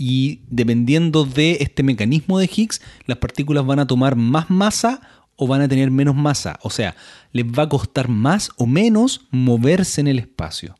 [0.00, 5.02] y dependiendo de este mecanismo de Higgs, las partículas van a tomar más masa
[5.36, 6.58] o van a tener menos masa.
[6.62, 6.96] O sea,
[7.32, 10.74] les va a costar más o menos moverse en el espacio.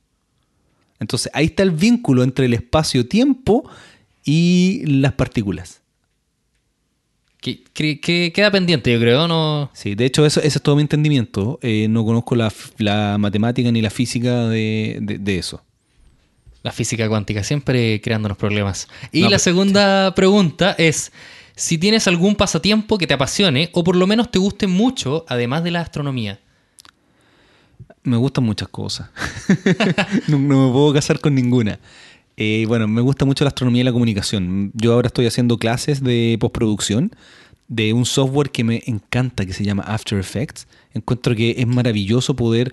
[0.98, 3.68] Entonces ahí está el vínculo entre el espacio-tiempo
[4.24, 5.82] y las partículas.
[7.42, 9.70] Que, que- que queda pendiente, yo creo, ¿no?
[9.72, 11.58] Sí, de hecho eso, ese es todo mi entendimiento.
[11.62, 15.62] Eh, no conozco la, matemática ni la física de, de- de eso.
[16.62, 18.88] La física cuántica, siempre creándonos problemas.
[19.12, 21.12] Y No, la pues, segunda pregunta es
[21.56, 25.64] si tienes algún pasatiempo que te apasione o por lo menos te guste mucho, además
[25.64, 26.40] de la astronomía.
[28.02, 29.10] Me gustan muchas cosas.
[30.28, 31.78] no, no me puedo casar con ninguna.
[32.36, 34.70] Eh, bueno, me gusta mucho la astronomía y la comunicación.
[34.74, 37.12] Yo ahora estoy haciendo clases de postproducción
[37.68, 40.66] de un software que me encanta, que se llama After Effects.
[40.94, 42.72] Encuentro que es maravilloso poder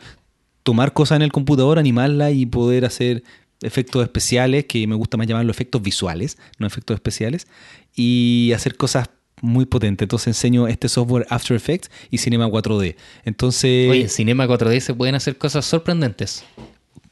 [0.64, 3.24] tomar cosas en el computador, animarla y poder hacer
[3.62, 7.48] efectos especiales, que me gusta más llamarlo efectos visuales, no efectos especiales,
[7.96, 9.10] y hacer cosas
[9.42, 10.06] muy potentes.
[10.06, 12.96] Entonces enseño este software After Effects y Cinema 4D.
[13.24, 16.44] Entonces, Oye, en Cinema 4D se pueden hacer cosas sorprendentes.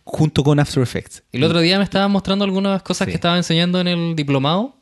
[0.08, 1.24] junto con After Effects.
[1.32, 3.12] El otro día me estaban mostrando algunas cosas Sí.
[3.12, 4.78] que estaba enseñando en el diplomado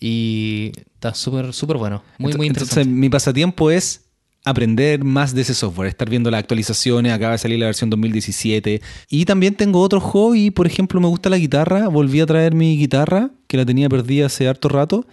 [0.00, 2.02] y está súper, súper bueno.
[2.18, 2.80] Muy, muy interesante.
[2.82, 4.03] Entonces, mi pasatiempo es
[4.44, 8.80] aprender más de ese software, estar viendo las actualizaciones, acaba de salir la versión 2017.
[9.08, 12.76] Y también tengo otro hobby, por ejemplo, me gusta la guitarra, volví a traer mi
[12.76, 15.06] guitarra, que la tenía perdida hace harto rato,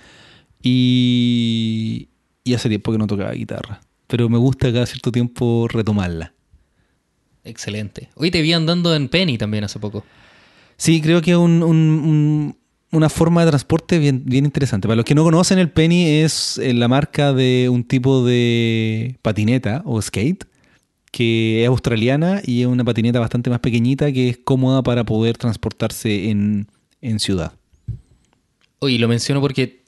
[0.61, 2.09] y,
[2.43, 3.81] y hace tiempo que no tocaba guitarra.
[4.07, 6.33] Pero me gusta cada cierto tiempo retomarla.
[7.43, 8.09] Excelente.
[8.15, 10.03] Hoy te vi andando en Penny también hace poco.
[10.77, 12.57] Sí, creo que es un- un- un-
[12.91, 14.87] una forma de transporte bien, bien interesante.
[14.87, 19.17] Para los que no conocen, el Penny es eh, la marca de un tipo de
[19.21, 20.45] patineta o skate
[21.11, 25.37] que es australiana y es una patineta bastante más pequeñita que es cómoda para poder
[25.37, 26.67] transportarse en,
[27.01, 27.53] en ciudad.
[28.79, 29.81] Oye, lo menciono porque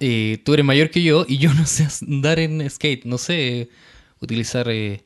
[0.00, 3.68] eh, tú eres mayor que yo y yo no sé andar en skate, no sé
[4.20, 5.02] utilizar eh,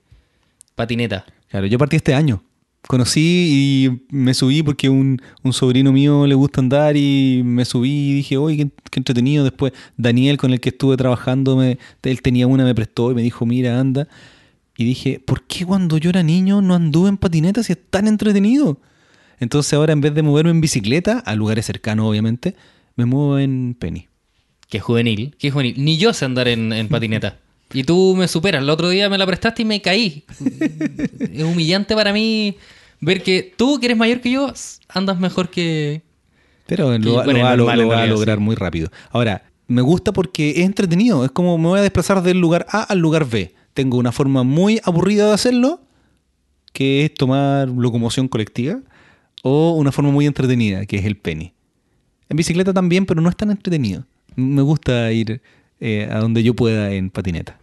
[0.74, 1.24] patineta.
[1.48, 2.42] Claro, yo partí este año.
[2.88, 8.10] Conocí y me subí porque un, un sobrino mío le gusta andar y me subí
[8.10, 9.44] y dije, oye, qué, qué entretenido.
[9.44, 13.22] Después Daniel, con el que estuve trabajando, me, él tenía una, me prestó y me
[13.22, 14.08] dijo, mira, anda.
[14.76, 18.08] Y dije, ¿por qué cuando yo era niño no anduve en patineta si es tan
[18.08, 18.80] entretenido?
[19.38, 22.56] Entonces ahora en vez de moverme en bicicleta, a lugares cercanos obviamente,
[22.96, 24.08] me muevo en penny.
[24.68, 25.74] Qué juvenil, qué juvenil.
[25.78, 27.38] Ni yo sé andar en, en patineta.
[27.72, 28.62] Y tú me superas.
[28.62, 30.24] El otro día me la prestaste y me caí.
[31.20, 32.56] es humillante para mí
[33.00, 34.52] ver que tú, que eres mayor que yo,
[34.88, 36.02] andas mejor que...
[36.66, 38.90] Pero lo, va- bueno, lo lo- va a lograr muy rápido.
[39.10, 41.24] Ahora, me gusta porque es entretenido.
[41.24, 43.54] Es como me voy a desplazar del lugar A al lugar B.
[43.74, 45.80] Tengo una forma muy aburrida de hacerlo,
[46.72, 48.78] que es tomar locomoción colectiva,
[49.42, 51.52] o una forma muy entretenida, que es el penny.
[52.28, 54.04] En bicicleta también, pero no es tan entretenido.
[54.36, 55.42] Me gusta ir
[55.80, 57.58] eh, a donde yo pueda en patineta.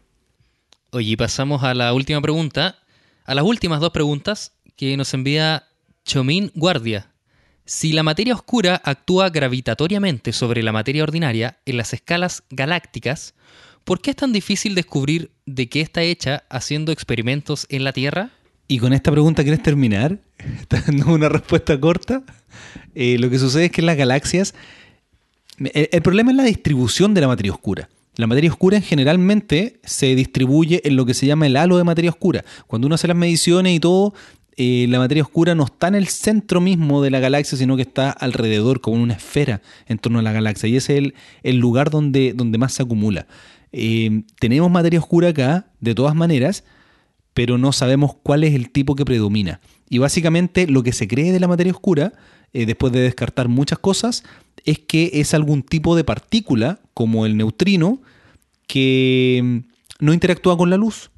[0.92, 2.80] Oye, pasamos a la última pregunta.
[3.26, 5.68] A las últimas dos preguntas que nos envía
[6.04, 7.12] Chomín Guardia.
[7.64, 13.36] Si la materia oscura actúa gravitatoriamente sobre la materia ordinaria en las escalas galácticas,
[13.84, 18.32] ¿por qué es tan difícil descubrir de qué está hecha haciendo experimentos en la Tierra?
[18.68, 20.18] Y con esta pregunta, ¿quieres terminar?
[20.70, 22.24] Dando una respuesta corta.
[22.96, 24.56] Eh, lo que sucede es que en las galaxias.
[25.60, 27.90] El problema es la distribución de la materia oscura.
[28.20, 32.12] La materia oscura generalmente se distribuye en lo que se llama el halo de materia
[32.12, 32.44] oscura.
[32.68, 34.14] Cuando uno hace las mediciones y todo,
[34.58, 37.84] eh, la materia oscura no está en el centro mismo de la galaxia, sino que
[37.84, 40.68] está alrededor, como en una esfera en torno a la galaxia.
[40.68, 41.14] Y ese es
[41.44, 43.26] el, lugar donde, donde más se acumula.
[43.72, 46.66] Eh, tenemos materia oscura acá, de todas maneras,
[47.34, 49.62] pero no sabemos cuál es el tipo que predomina.
[49.88, 52.12] Y básicamente lo que se cree de la materia oscura,
[52.52, 54.26] eh, después de descartar muchas cosas,
[54.66, 58.02] es que es algún tipo de partícula, como el neutrino,
[58.70, 59.58] que mm,
[60.06, 61.12] no interactúa con la luz.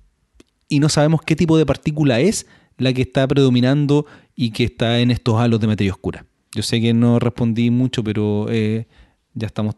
[0.70, 2.48] Y no sabemos qué tipo de partícula es
[2.78, 6.26] la que está predominando y que está en estos halos de materia oscura.
[6.56, 8.88] Yo sé que no respondí mucho, pero eh,
[9.34, 9.76] ya estamos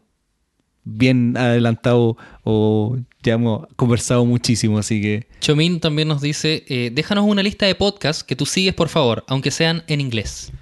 [0.84, 5.26] bien adelantados o ya hemos conversado muchísimo, así que...
[5.40, 9.24] Chomín también nos dice, eh, déjanos una lista de podcasts que tú sigues, por favor,
[9.26, 10.52] aunque sean en inglés.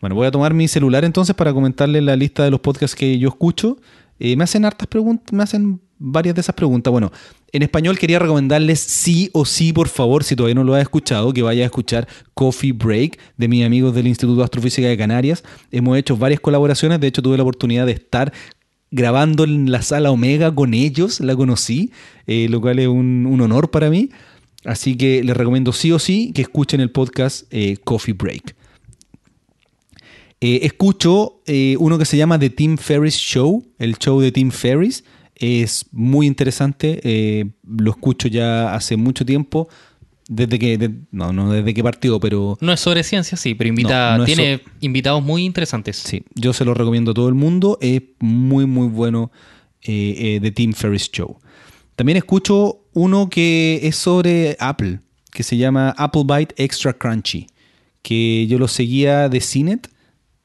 [0.00, 3.18] Bueno, voy a tomar mi celular entonces para comentarles la lista de los podcasts que
[3.18, 3.76] yo escucho.
[4.18, 6.90] Eh, me hacen hartas preguntas, me hacen varias de esas preguntas.
[6.90, 7.12] Bueno,
[7.52, 11.32] en español quería recomendarles sí o sí, por favor, si todavía no lo has escuchado,
[11.32, 15.44] que vaya a escuchar Coffee Break de mis amigos del Instituto de Astrofísica de Canarias.
[15.70, 18.32] Hemos hecho varias colaboraciones, de hecho tuve la oportunidad de estar
[18.90, 21.92] grabando en la sala Omega con ellos, la conocí,
[22.26, 24.10] eh, lo cual es un, honor para mí.
[24.64, 28.56] Así que les recomiendo sí o sí que escuchen el podcast eh, Coffee Break.
[30.42, 31.42] Eh, escucho
[31.78, 35.04] uno que se llama The Tim Ferriss Show, el show de Tim Ferriss.
[35.40, 39.68] Es muy interesante, eh, lo escucho ya hace mucho tiempo,
[40.28, 43.68] desde que, de- no, no desde que partió, pero No es sobre ciencia, sí, pero
[43.68, 45.96] invita, No, no es tiene invitados muy interesantes.
[45.96, 49.32] sí, yo se lo recomiendo a todo el mundo, es muy muy bueno
[49.82, 51.38] eh, eh, The Tim Ferriss Show.
[51.96, 55.00] También escucho uno que es sobre Apple,
[55.32, 57.46] que se llama Apple Byte Extra Crunchy,
[58.02, 59.88] que yo lo seguía de Cinet.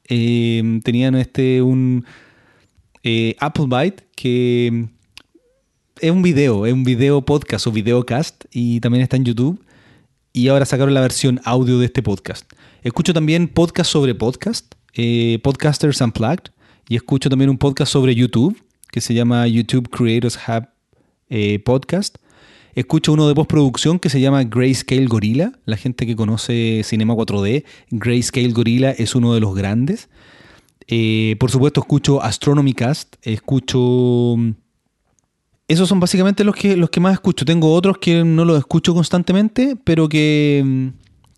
[0.08, 2.04] Eh, tenían este un
[3.08, 4.88] eh, Apple Byte que
[6.00, 9.64] es un video, es un video podcast o videocast y también está en YouTube.
[10.32, 12.52] Y ahora sacaron la versión audio de este podcast.
[12.82, 16.50] Escucho también podcast sobre podcast, eh, Podcasters Unplugged,
[16.88, 20.66] y escucho también un podcast sobre YouTube que se llama YouTube Creators Hub
[21.30, 22.16] eh, Podcast.
[22.74, 25.52] Escucho uno de postproducción que se llama Grayscale Gorilla.
[25.64, 30.08] La gente que conoce Cinema 4D, Grayscale Gorilla es uno de los grandes.
[30.88, 34.36] Eh, por supuesto, escucho Astronomy Cast, escucho.
[35.68, 37.44] Esos son básicamente los que, los que más escucho.
[37.44, 40.92] Tengo otros que no los escucho constantemente, pero que,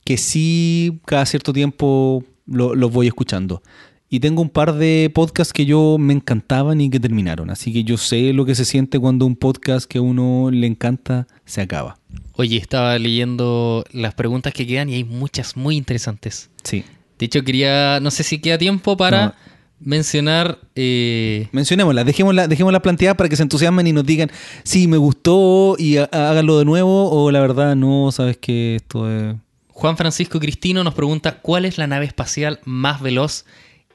[0.05, 3.63] que sí cada cierto tiempo lo- los voy escuchando.
[4.11, 7.51] Y tengo un par de podcasts que yo me encantaban y que terminaron.
[7.51, 10.67] Así que yo sé lo que se siente cuando un podcast que a uno le
[10.67, 11.99] encanta se acaba.
[12.35, 16.49] Oye, estaba leyendo las preguntas que quedan y hay muchas muy interesantes.
[16.65, 16.85] Sí.
[17.19, 19.35] De hecho, quería, no sé si queda tiempo para No.
[19.81, 20.59] mencionar...
[20.77, 24.31] eh, Mencionémosla, dejémosla, dejémosla planteada para que se entusiasmen y nos digan,
[24.65, 29.11] sí, me gustó y há- háganlo de nuevo, o la verdad, no, sabes que esto
[29.11, 29.35] es...
[29.69, 33.45] Juan Francisco Cristino nos pregunta cuál es la nave espacial más veloz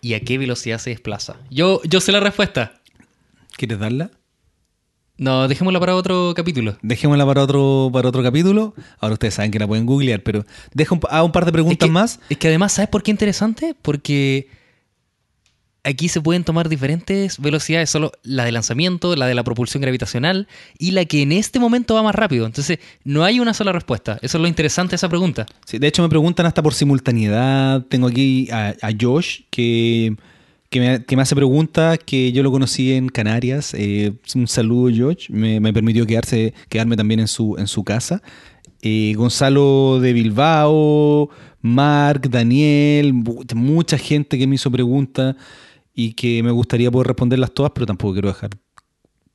[0.01, 1.35] y a qué velocidad se desplaza.
[1.49, 2.73] Yo, yo sé la respuesta.
[3.57, 4.09] ¿Quieres darla?
[5.17, 6.75] No, dejémosla para otro capítulo.
[6.81, 8.73] Dejémosla para otro, para otro capítulo.
[8.99, 10.43] Ahora ustedes saben que la pueden googlear, pero
[10.73, 12.19] dejo un, hago un par de preguntas es que, más.
[12.29, 13.75] Es que además, ¿sabes por qué interesante?
[13.79, 14.47] Porque
[15.83, 20.47] aquí se pueden tomar diferentes velocidades, solo la de lanzamiento, la de la propulsión gravitacional
[20.79, 22.47] y la que en este momento va más rápido.
[22.47, 24.17] Entonces, no hay una sola respuesta.
[24.23, 25.45] Eso es lo interesante de esa pregunta.
[25.65, 27.83] Sí, de hecho, me preguntan hasta por simultaneidad.
[27.83, 30.15] Tengo aquí a, a Josh, que,
[30.79, 33.73] que, me, hace preguntas que yo lo conocí en Canarias.
[33.77, 35.29] Eh, un saludo, Josh.
[35.29, 38.21] Me, me permitió quedarse, quedarme también en su, en su casa.
[38.81, 41.29] Eh, Gonzalo de Bilbao,
[41.61, 45.35] Mark, Daniel, mu- mucha gente que me hizo preguntas
[45.93, 48.49] y que me gustaría poder responderlas todas, pero tampoco quiero dejar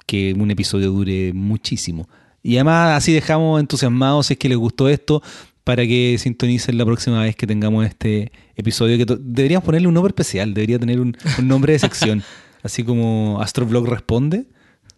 [0.07, 2.09] que un episodio dure muchísimo.
[2.43, 5.23] Y además así dejamos entusiasmados si es que les gustó esto
[5.69, 10.13] para que sintonicen la próxima vez que tengamos este episodio que deberíamos ponerle un nombre
[10.13, 12.23] especial, debería tener un, un nombre de sección,
[12.63, 14.47] así como Astroblog responde.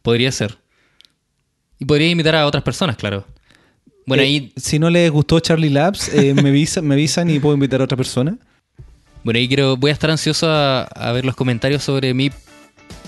[0.03, 0.59] Podría ser.
[1.81, 3.27] Y podría invitar a otras personas, claro.
[4.07, 7.41] Bueno, Eh, ahí, si no les gustó Charlie Labs, eh, me, avisa- me avisan y
[7.41, 8.39] puedo invitar a otra persona.
[9.25, 12.31] bueno, ahí quiero, voy a estar ansioso a, a ver los comentarios sobre mi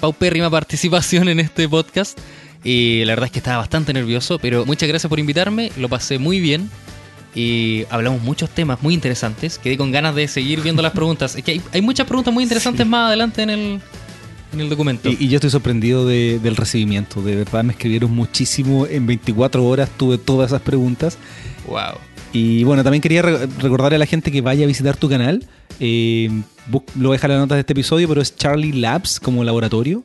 [0.01, 2.19] paupérrima participación en este podcast.
[2.65, 6.19] Y la verdad es que estaba bastante nervioso, pero muchas gracias por invitarme, lo pasé
[6.19, 6.69] muy bien.
[7.35, 9.59] Y hablamos muchos temas muy interesantes.
[9.59, 11.35] Quedé con ganas de seguir viendo las preguntas.
[11.35, 13.81] Es que hay, hay muchas preguntas muy interesantes más adelante en el,
[14.53, 15.09] en el documento.
[15.09, 17.23] Y, y yo estoy sorprendido de- del recibimiento.
[17.23, 18.87] De verdad me escribieron muchísimo.
[18.87, 21.17] En 24 horas tuve todas esas preguntas.
[21.67, 21.95] wow.
[22.35, 25.47] Y bueno, también quería re- recordarle a la gente que vaya a visitar tu canal.
[25.81, 26.31] Eh,
[26.71, 29.45] lo voy a dejar en las notas de este episodio, pero es Charlie Labs como
[29.45, 30.03] laboratorio.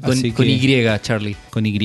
[0.00, 1.36] Con, con que- Y, Charlie.
[1.50, 1.78] Con Y.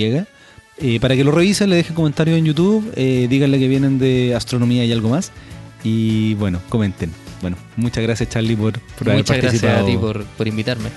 [0.80, 2.92] Eh, para que lo revisen, le dejen comentarios en YouTube.
[2.96, 5.32] eh, díganle que vienen de astronomía y algo más.
[5.84, 7.12] Y bueno, comenten.
[7.42, 9.86] Bueno, muchas gracias Charlie por, por haber Muchas gracias a participado.
[9.86, 10.90] ti por, por invitarme.